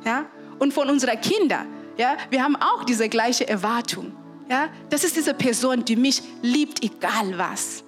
Ja? 0.05 0.25
Und 0.59 0.73
von 0.73 0.89
unseren 0.89 1.19
Kindern, 1.21 1.67
ja, 1.97 2.17
wir 2.29 2.43
haben 2.43 2.55
auch 2.55 2.83
diese 2.83 3.09
gleiche 3.09 3.47
Erwartung. 3.47 4.11
Ja? 4.49 4.69
Das 4.89 5.03
ist 5.03 5.15
diese 5.15 5.33
Person, 5.33 5.83
die 5.85 5.95
mich 5.95 6.21
liebt, 6.41 6.83
egal 6.83 7.37
was. 7.37 7.83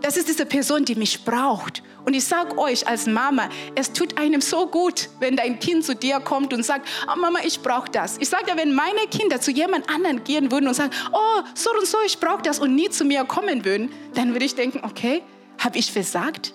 Das 0.00 0.16
ist 0.16 0.28
diese 0.28 0.46
Person, 0.46 0.84
die 0.84 0.94
mich 0.94 1.24
braucht. 1.24 1.82
Und 2.04 2.14
ich 2.14 2.24
sage 2.24 2.56
euch 2.56 2.86
als 2.86 3.06
Mama, 3.06 3.48
es 3.74 3.92
tut 3.92 4.16
einem 4.16 4.40
so 4.40 4.66
gut, 4.68 5.08
wenn 5.18 5.36
dein 5.36 5.58
Kind 5.58 5.84
zu 5.84 5.94
dir 5.94 6.20
kommt 6.20 6.54
und 6.54 6.62
sagt, 6.64 6.88
oh 7.12 7.18
Mama, 7.18 7.40
ich 7.44 7.60
brauche 7.60 7.90
das. 7.90 8.16
Ich 8.18 8.28
sage 8.28 8.44
ja, 8.48 8.56
wenn 8.56 8.74
meine 8.74 9.00
Kinder 9.10 9.40
zu 9.40 9.50
jemand 9.50 9.90
anderen 9.90 10.22
gehen 10.22 10.50
würden 10.52 10.68
und 10.68 10.74
sagen, 10.74 10.92
oh, 11.12 11.42
so 11.54 11.70
und 11.72 11.86
so, 11.86 11.98
ich 12.06 12.18
brauche 12.18 12.42
das 12.42 12.60
und 12.60 12.74
nie 12.74 12.88
zu 12.88 13.04
mir 13.04 13.24
kommen 13.24 13.64
würden, 13.64 13.90
dann 14.14 14.32
würde 14.32 14.44
ich 14.44 14.54
denken, 14.54 14.80
okay, 14.84 15.22
habe 15.58 15.78
ich 15.78 15.92
versagt? 15.92 16.54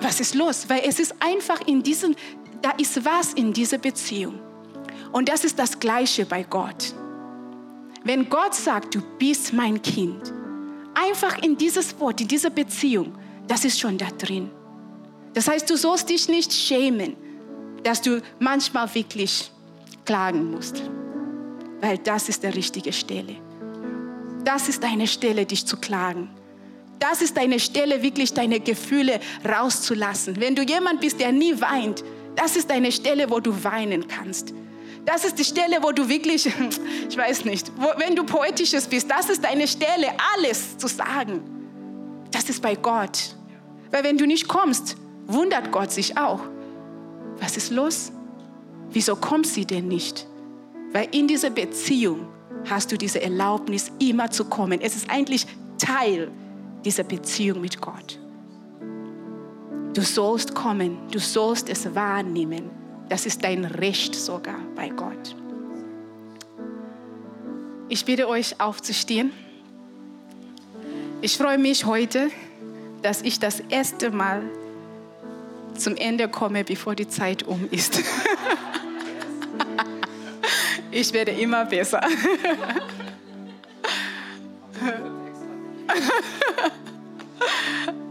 Was 0.00 0.20
ist 0.20 0.34
los? 0.34 0.68
Weil 0.68 0.82
es 0.86 1.00
ist 1.00 1.14
einfach 1.18 1.66
in 1.66 1.82
diesem, 1.82 2.14
da 2.62 2.70
ist 2.72 3.04
was 3.04 3.34
in 3.34 3.52
dieser 3.52 3.78
Beziehung. 3.78 4.38
Und 5.12 5.28
das 5.28 5.44
ist 5.44 5.58
das 5.58 5.78
Gleiche 5.78 6.24
bei 6.24 6.44
Gott. 6.44 6.94
Wenn 8.04 8.28
Gott 8.28 8.54
sagt, 8.54 8.94
du 8.94 9.02
bist 9.18 9.52
mein 9.52 9.80
Kind, 9.82 10.32
einfach 10.94 11.38
in 11.42 11.56
dieses 11.56 11.98
Wort, 12.00 12.20
in 12.20 12.28
dieser 12.28 12.50
Beziehung, 12.50 13.12
das 13.46 13.64
ist 13.64 13.78
schon 13.78 13.98
da 13.98 14.06
drin. 14.06 14.50
Das 15.34 15.48
heißt, 15.48 15.68
du 15.68 15.76
sollst 15.76 16.08
dich 16.08 16.28
nicht 16.28 16.52
schämen, 16.52 17.16
dass 17.82 18.00
du 18.00 18.22
manchmal 18.38 18.92
wirklich 18.94 19.50
klagen 20.04 20.50
musst, 20.50 20.82
weil 21.80 21.98
das 21.98 22.28
ist 22.28 22.42
die 22.42 22.48
richtige 22.48 22.92
Stelle. 22.92 23.36
Das 24.44 24.68
ist 24.68 24.82
deine 24.82 25.06
Stelle, 25.06 25.46
dich 25.46 25.66
zu 25.66 25.76
klagen. 25.76 26.28
Das 26.98 27.22
ist 27.22 27.36
deine 27.36 27.58
Stelle, 27.58 28.02
wirklich 28.02 28.32
deine 28.32 28.60
Gefühle 28.60 29.20
rauszulassen. 29.44 30.40
Wenn 30.40 30.54
du 30.54 30.62
jemand 30.62 31.00
bist, 31.00 31.20
der 31.20 31.32
nie 31.32 31.60
weint, 31.60 32.04
das 32.36 32.56
ist 32.56 32.70
deine 32.70 32.92
Stelle, 32.92 33.30
wo 33.30 33.40
du 33.40 33.64
weinen 33.64 34.08
kannst. 34.08 34.54
Das 35.04 35.24
ist 35.24 35.38
die 35.38 35.44
Stelle, 35.44 35.82
wo 35.82 35.90
du 35.92 36.08
wirklich, 36.08 36.46
ich 37.08 37.16
weiß 37.16 37.44
nicht, 37.44 37.72
wo, 37.76 37.88
wenn 37.98 38.14
du 38.14 38.24
poetisches 38.24 38.86
bist, 38.86 39.10
das 39.10 39.30
ist 39.30 39.42
deine 39.42 39.66
Stelle, 39.66 40.08
alles 40.34 40.78
zu 40.78 40.86
sagen. 40.86 41.42
Das 42.30 42.48
ist 42.48 42.62
bei 42.62 42.74
Gott. 42.74 43.36
Weil 43.90 44.04
wenn 44.04 44.16
du 44.16 44.26
nicht 44.26 44.48
kommst, 44.48 44.96
wundert 45.26 45.70
Gott 45.72 45.92
sich 45.92 46.16
auch. 46.16 46.40
Was 47.40 47.56
ist 47.56 47.70
los? 47.70 48.12
Wieso 48.90 49.16
kommt 49.16 49.46
sie 49.46 49.66
denn 49.66 49.88
nicht? 49.88 50.26
Weil 50.92 51.08
in 51.12 51.26
dieser 51.26 51.50
Beziehung 51.50 52.26
hast 52.68 52.92
du 52.92 52.96
diese 52.96 53.20
Erlaubnis, 53.20 53.90
immer 53.98 54.30
zu 54.30 54.44
kommen. 54.44 54.80
Es 54.80 54.94
ist 54.94 55.10
eigentlich 55.10 55.46
Teil 55.78 56.30
dieser 56.84 57.02
Beziehung 57.02 57.60
mit 57.60 57.80
Gott. 57.80 58.18
Du 59.94 60.00
sollst 60.00 60.54
kommen, 60.54 60.96
du 61.10 61.18
sollst 61.18 61.68
es 61.68 61.94
wahrnehmen. 61.94 62.70
Das 63.10 63.26
ist 63.26 63.44
dein 63.44 63.66
Recht 63.66 64.14
sogar 64.14 64.58
bei 64.74 64.88
Gott. 64.88 65.36
Ich 67.90 68.06
bitte 68.06 68.26
euch 68.26 68.58
aufzustehen. 68.58 69.32
Ich 71.20 71.36
freue 71.36 71.58
mich 71.58 71.84
heute, 71.84 72.30
dass 73.02 73.20
ich 73.20 73.38
das 73.38 73.60
erste 73.60 74.10
Mal 74.10 74.42
zum 75.76 75.94
Ende 75.96 76.28
komme, 76.28 76.64
bevor 76.64 76.94
die 76.94 77.08
Zeit 77.08 77.42
um 77.42 77.68
ist. 77.70 78.00
ich 80.90 81.12
werde 81.12 81.32
immer 81.32 81.66
besser. 81.66 82.00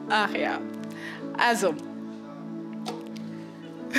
Ach 0.09 0.35
ja. 0.35 0.59
Also, 1.37 1.73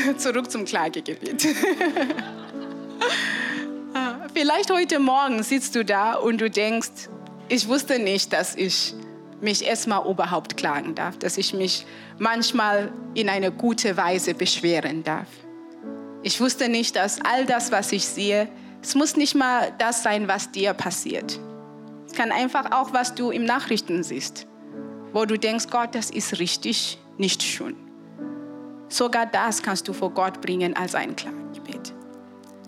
zurück 0.16 0.50
zum 0.50 0.64
Klagegebet. 0.64 1.46
Vielleicht 4.34 4.70
heute 4.70 4.98
Morgen 4.98 5.42
sitzt 5.42 5.74
du 5.74 5.84
da 5.84 6.14
und 6.14 6.40
du 6.40 6.48
denkst, 6.48 7.08
ich 7.48 7.68
wusste 7.68 7.98
nicht, 7.98 8.32
dass 8.32 8.54
ich 8.54 8.94
mich 9.42 9.66
erstmal 9.66 10.08
überhaupt 10.08 10.56
klagen 10.56 10.94
darf, 10.94 11.18
dass 11.18 11.36
ich 11.36 11.52
mich 11.52 11.84
manchmal 12.18 12.90
in 13.14 13.28
eine 13.28 13.52
gute 13.52 13.96
Weise 13.96 14.32
beschweren 14.34 15.02
darf. 15.02 15.26
Ich 16.22 16.40
wusste 16.40 16.68
nicht, 16.68 16.96
dass 16.96 17.20
all 17.20 17.44
das, 17.44 17.72
was 17.72 17.92
ich 17.92 18.06
sehe, 18.06 18.48
es 18.80 18.94
muss 18.94 19.16
nicht 19.16 19.34
mal 19.34 19.72
das 19.78 20.02
sein, 20.02 20.28
was 20.28 20.50
dir 20.50 20.72
passiert. 20.72 21.38
Es 22.06 22.14
kann 22.14 22.32
einfach 22.32 22.72
auch, 22.72 22.92
was 22.92 23.14
du 23.14 23.30
im 23.30 23.44
Nachrichten 23.44 24.02
siehst, 24.02 24.46
wo 25.12 25.24
du 25.24 25.38
denkst, 25.38 25.66
Gott, 25.70 25.94
das 25.94 26.10
ist 26.10 26.38
richtig, 26.38 26.98
nicht 27.18 27.42
schön. 27.42 27.76
Sogar 28.88 29.24
das 29.26 29.62
kannst 29.62 29.88
du 29.88 29.92
vor 29.92 30.10
Gott 30.10 30.40
bringen 30.40 30.76
als 30.76 30.94
ein 30.94 31.16
Klagegebet. 31.16 31.94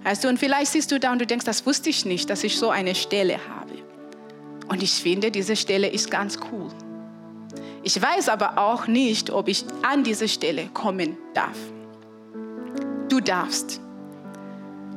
Weißt 0.04 0.24
du, 0.24 0.28
und 0.28 0.38
vielleicht 0.38 0.72
siehst 0.72 0.90
du 0.90 0.98
da 0.98 1.12
und 1.12 1.18
du 1.18 1.26
denkst, 1.26 1.44
das 1.44 1.66
wusste 1.66 1.90
ich 1.90 2.04
nicht, 2.04 2.30
dass 2.30 2.44
ich 2.44 2.58
so 2.58 2.70
eine 2.70 2.94
Stelle 2.94 3.38
habe. 3.48 3.74
Und 4.68 4.82
ich 4.82 4.92
finde, 4.92 5.30
diese 5.30 5.56
Stelle 5.56 5.88
ist 5.88 6.10
ganz 6.10 6.38
cool. 6.50 6.70
Ich 7.82 8.00
weiß 8.00 8.30
aber 8.30 8.56
auch 8.58 8.86
nicht, 8.86 9.30
ob 9.30 9.48
ich 9.48 9.64
an 9.82 10.04
diese 10.04 10.26
Stelle 10.26 10.68
kommen 10.72 11.18
darf. 11.34 11.58
Du 13.10 13.20
darfst. 13.20 13.80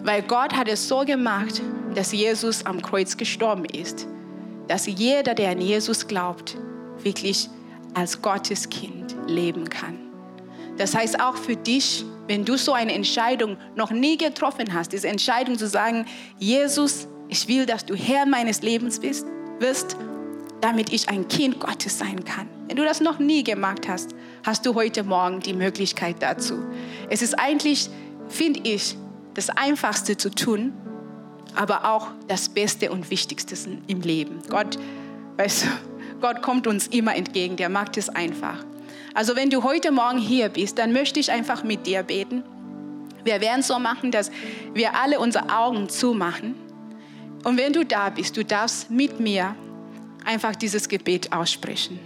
Weil 0.03 0.21
Gott 0.21 0.55
hat 0.55 0.69
es 0.69 0.87
so 0.87 0.99
gemacht, 0.99 1.61
dass 1.93 2.13
Jesus 2.13 2.65
am 2.65 2.81
Kreuz 2.81 3.17
gestorben 3.17 3.65
ist. 3.65 4.07
Dass 4.69 4.85
jeder, 4.87 5.33
der 5.33 5.51
an 5.51 5.59
Jesus 5.59 6.07
glaubt, 6.07 6.57
wirklich 7.03 7.49
als 7.93 8.21
Gottes 8.21 8.69
Kind 8.69 8.96
leben 9.27 9.69
kann. 9.69 9.97
Das 10.77 10.95
heißt 10.95 11.19
auch 11.19 11.35
für 11.35 11.55
dich, 11.55 12.05
wenn 12.27 12.45
du 12.45 12.57
so 12.57 12.73
eine 12.73 12.93
Entscheidung 12.93 13.57
noch 13.75 13.91
nie 13.91 14.17
getroffen 14.17 14.73
hast, 14.73 14.93
diese 14.93 15.07
Entscheidung 15.07 15.57
zu 15.57 15.67
sagen, 15.67 16.05
Jesus, 16.37 17.07
ich 17.29 17.47
will, 17.47 17.65
dass 17.65 17.85
du 17.85 17.95
Herr 17.95 18.25
meines 18.25 18.61
Lebens 18.61 18.99
bist, 18.99 19.25
wirst, 19.59 19.97
damit 20.61 20.91
ich 20.91 21.09
ein 21.09 21.27
Kind 21.27 21.59
Gottes 21.59 21.97
sein 21.97 22.23
kann. 22.25 22.47
Wenn 22.67 22.77
du 22.77 22.83
das 22.83 22.99
noch 23.01 23.19
nie 23.19 23.43
gemacht 23.43 23.87
hast, 23.87 24.11
hast 24.45 24.65
du 24.65 24.75
heute 24.75 25.03
Morgen 25.03 25.39
die 25.39 25.53
Möglichkeit 25.53 26.17
dazu. 26.19 26.55
Es 27.09 27.21
ist 27.21 27.39
eigentlich, 27.39 27.89
finde 28.27 28.61
ich, 28.63 28.97
das 29.33 29.49
Einfachste 29.49 30.17
zu 30.17 30.29
tun, 30.29 30.73
aber 31.55 31.85
auch 31.85 32.09
das 32.27 32.49
Beste 32.49 32.91
und 32.91 33.09
Wichtigste 33.09 33.55
im 33.87 34.01
Leben. 34.01 34.39
Gott, 34.49 34.77
weißt 35.37 35.65
du, 35.65 35.67
Gott 36.21 36.41
kommt 36.41 36.67
uns 36.67 36.87
immer 36.87 37.15
entgegen, 37.15 37.55
der 37.55 37.69
macht 37.69 37.97
es 37.97 38.09
einfach. 38.09 38.63
Also 39.17 39.35
wenn 39.35 39.49
du 39.49 39.63
heute 39.63 39.91
Morgen 39.91 40.19
hier 40.19 40.47
bist, 40.47 40.77
dann 40.77 40.93
möchte 40.93 41.19
ich 41.19 41.31
einfach 41.31 41.63
mit 41.63 41.87
dir 41.87 42.03
beten. 42.03 42.43
Wir 43.23 43.41
werden 43.41 43.63
so 43.63 43.79
machen, 43.79 44.11
dass 44.11 44.29
wir 44.75 44.93
alle 44.93 45.19
unsere 45.19 45.49
Augen 45.49 45.89
zumachen. 45.89 46.53
Und 47.43 47.57
wenn 47.57 47.73
du 47.73 47.83
da 47.83 48.11
bist, 48.11 48.37
du 48.37 48.45
darfst 48.45 48.91
mit 48.91 49.19
mir 49.19 49.55
einfach 50.23 50.55
dieses 50.55 50.87
Gebet 50.87 51.33
aussprechen. 51.33 51.97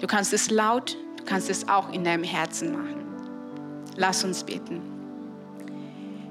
Du 0.00 0.08
kannst 0.08 0.32
es 0.32 0.50
laut, 0.50 0.96
du 1.18 1.24
kannst 1.24 1.48
es 1.48 1.68
auch 1.68 1.92
in 1.92 2.02
deinem 2.02 2.24
Herzen 2.24 2.72
machen. 2.72 2.96
Lass 3.94 4.24
uns 4.24 4.42
beten. 4.42 4.82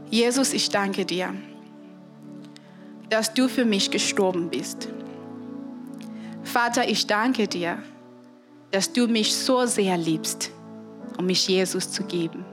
Jesus, 0.10 0.52
ich 0.52 0.68
danke 0.68 1.06
dir, 1.06 1.34
dass 3.10 3.34
du 3.34 3.48
für 3.48 3.64
mich 3.64 3.90
gestorben 3.90 4.50
bist. 4.50 4.90
Vater, 6.44 6.90
ich 6.90 7.08
danke 7.08 7.48
dir, 7.48 7.82
dass 8.72 8.94
du 8.94 9.08
mich 9.08 9.36
so 9.36 9.66
sehr 9.66 9.98
liebst, 9.98 10.52
um 11.18 11.26
mich 11.26 11.48
Jesus 11.48 11.92
zu 11.92 12.04
geben. 12.04 12.46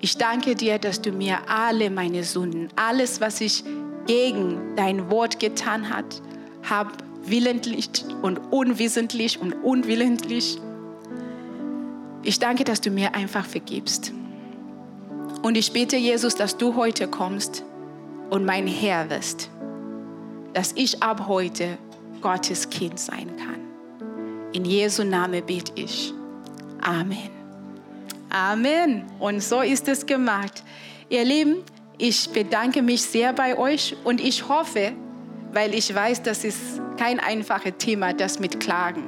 Ich 0.00 0.16
danke 0.16 0.54
dir, 0.54 0.78
dass 0.78 1.00
du 1.02 1.10
mir 1.10 1.38
alle 1.48 1.90
meine 1.90 2.22
Sünden, 2.22 2.68
alles, 2.76 3.20
was 3.20 3.40
ich 3.40 3.64
gegen 4.06 4.76
dein 4.76 5.10
Wort 5.10 5.40
getan 5.40 5.90
hat, 5.90 6.22
habe 6.62 6.92
willentlich 7.24 7.90
und 8.22 8.38
unwissentlich 8.50 9.40
und 9.40 9.52
unwillentlich. 9.52 10.58
Ich 12.22 12.38
danke, 12.38 12.64
dass 12.64 12.80
du 12.80 12.90
mir 12.90 13.14
einfach 13.14 13.44
vergibst. 13.44 14.12
Und 15.42 15.56
ich 15.56 15.72
bete, 15.72 15.96
Jesus, 15.96 16.34
dass 16.34 16.56
du 16.56 16.76
heute 16.76 17.08
kommst 17.08 17.64
und 18.30 18.44
mein 18.44 18.66
Herr 18.66 19.10
wirst, 19.10 19.50
dass 20.52 20.72
ich 20.74 21.02
ab 21.02 21.26
heute 21.28 21.78
Gottes 22.20 22.70
Kind 22.70 22.98
sein 22.98 23.28
kann. 23.36 23.67
In 24.52 24.64
Jesu 24.64 25.04
Namen 25.04 25.44
bete 25.44 25.72
ich. 25.74 26.12
Amen. 26.80 27.30
Amen. 28.30 29.04
Und 29.18 29.42
so 29.42 29.60
ist 29.60 29.88
es 29.88 30.06
gemacht. 30.06 30.62
Ihr 31.10 31.24
Lieben, 31.24 31.56
ich 31.98 32.30
bedanke 32.30 32.82
mich 32.82 33.02
sehr 33.02 33.32
bei 33.32 33.58
euch 33.58 33.96
und 34.04 34.20
ich 34.20 34.48
hoffe, 34.48 34.92
weil 35.52 35.74
ich 35.74 35.94
weiß, 35.94 36.22
das 36.22 36.44
ist 36.44 36.80
kein 36.96 37.20
einfaches 37.20 37.72
Thema, 37.78 38.12
das 38.12 38.38
mit 38.38 38.60
Klagen. 38.60 39.04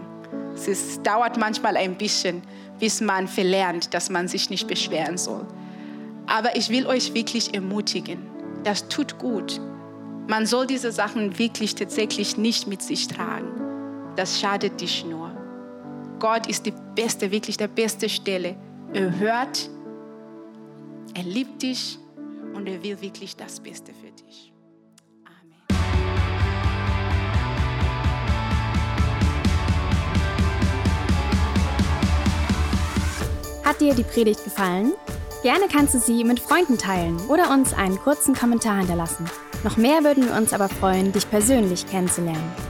Es 0.55 0.69
ist, 0.69 1.07
dauert 1.07 1.37
manchmal 1.39 1.77
ein 1.77 1.97
bisschen, 1.97 2.43
bis 2.79 3.01
man 3.01 3.29
verlernt, 3.29 3.95
dass 3.95 4.11
man 4.11 4.29
sich 4.29 4.51
nicht 4.51 4.67
beschweren 4.67 5.19
soll. 5.19 5.47
Aber 6.27 6.57
ich 6.57 6.69
will 6.71 6.87
euch 6.87 7.15
wirklich 7.15 7.55
ermutigen, 7.55 8.19
das 8.65 8.89
tut 8.89 9.19
gut. 9.19 9.61
Man 10.29 10.47
soll 10.47 10.67
diese 10.67 10.93
Sachen 10.93 11.39
wirklich 11.39 11.75
tatsächlich 11.75 12.37
nicht 12.37 12.67
mit 12.67 12.83
sich 12.83 13.09
tragen. 13.09 13.49
Das 14.17 14.41
schadet 14.41 14.81
dich 14.81 15.05
nur. 15.05 15.20
Gott 16.21 16.47
ist 16.47 16.67
die 16.67 16.75
beste, 16.95 17.31
wirklich 17.31 17.57
der 17.57 17.69
beste 17.69 18.11
Stelle. 18.11 18.55
Er 18.93 19.19
hört, 19.19 19.71
er 21.15 21.23
liebt 21.23 21.63
dich 21.63 21.99
und 22.53 22.69
er 22.69 22.83
will 22.83 23.01
wirklich 23.01 23.37
das 23.37 23.59
Beste 23.59 23.93
für 23.95 24.11
dich. 24.13 24.53
Amen. 25.25 25.65
Hat 33.65 33.81
dir 33.81 33.95
die 33.95 34.03
Predigt 34.03 34.45
gefallen? 34.45 34.93
Gerne 35.43 35.69
kannst 35.73 35.95
du 35.95 35.99
sie 35.99 36.23
mit 36.25 36.39
Freunden 36.39 36.77
teilen 36.77 37.19
oder 37.29 37.51
uns 37.51 37.73
einen 37.73 37.97
kurzen 37.99 38.35
Kommentar 38.35 38.81
hinterlassen. 38.81 39.25
Noch 39.65 39.79
mehr 39.79 40.05
würden 40.05 40.27
wir 40.27 40.35
uns 40.37 40.53
aber 40.53 40.69
freuen, 40.69 41.13
dich 41.13 41.31
persönlich 41.31 41.87
kennenzulernen. 41.87 42.70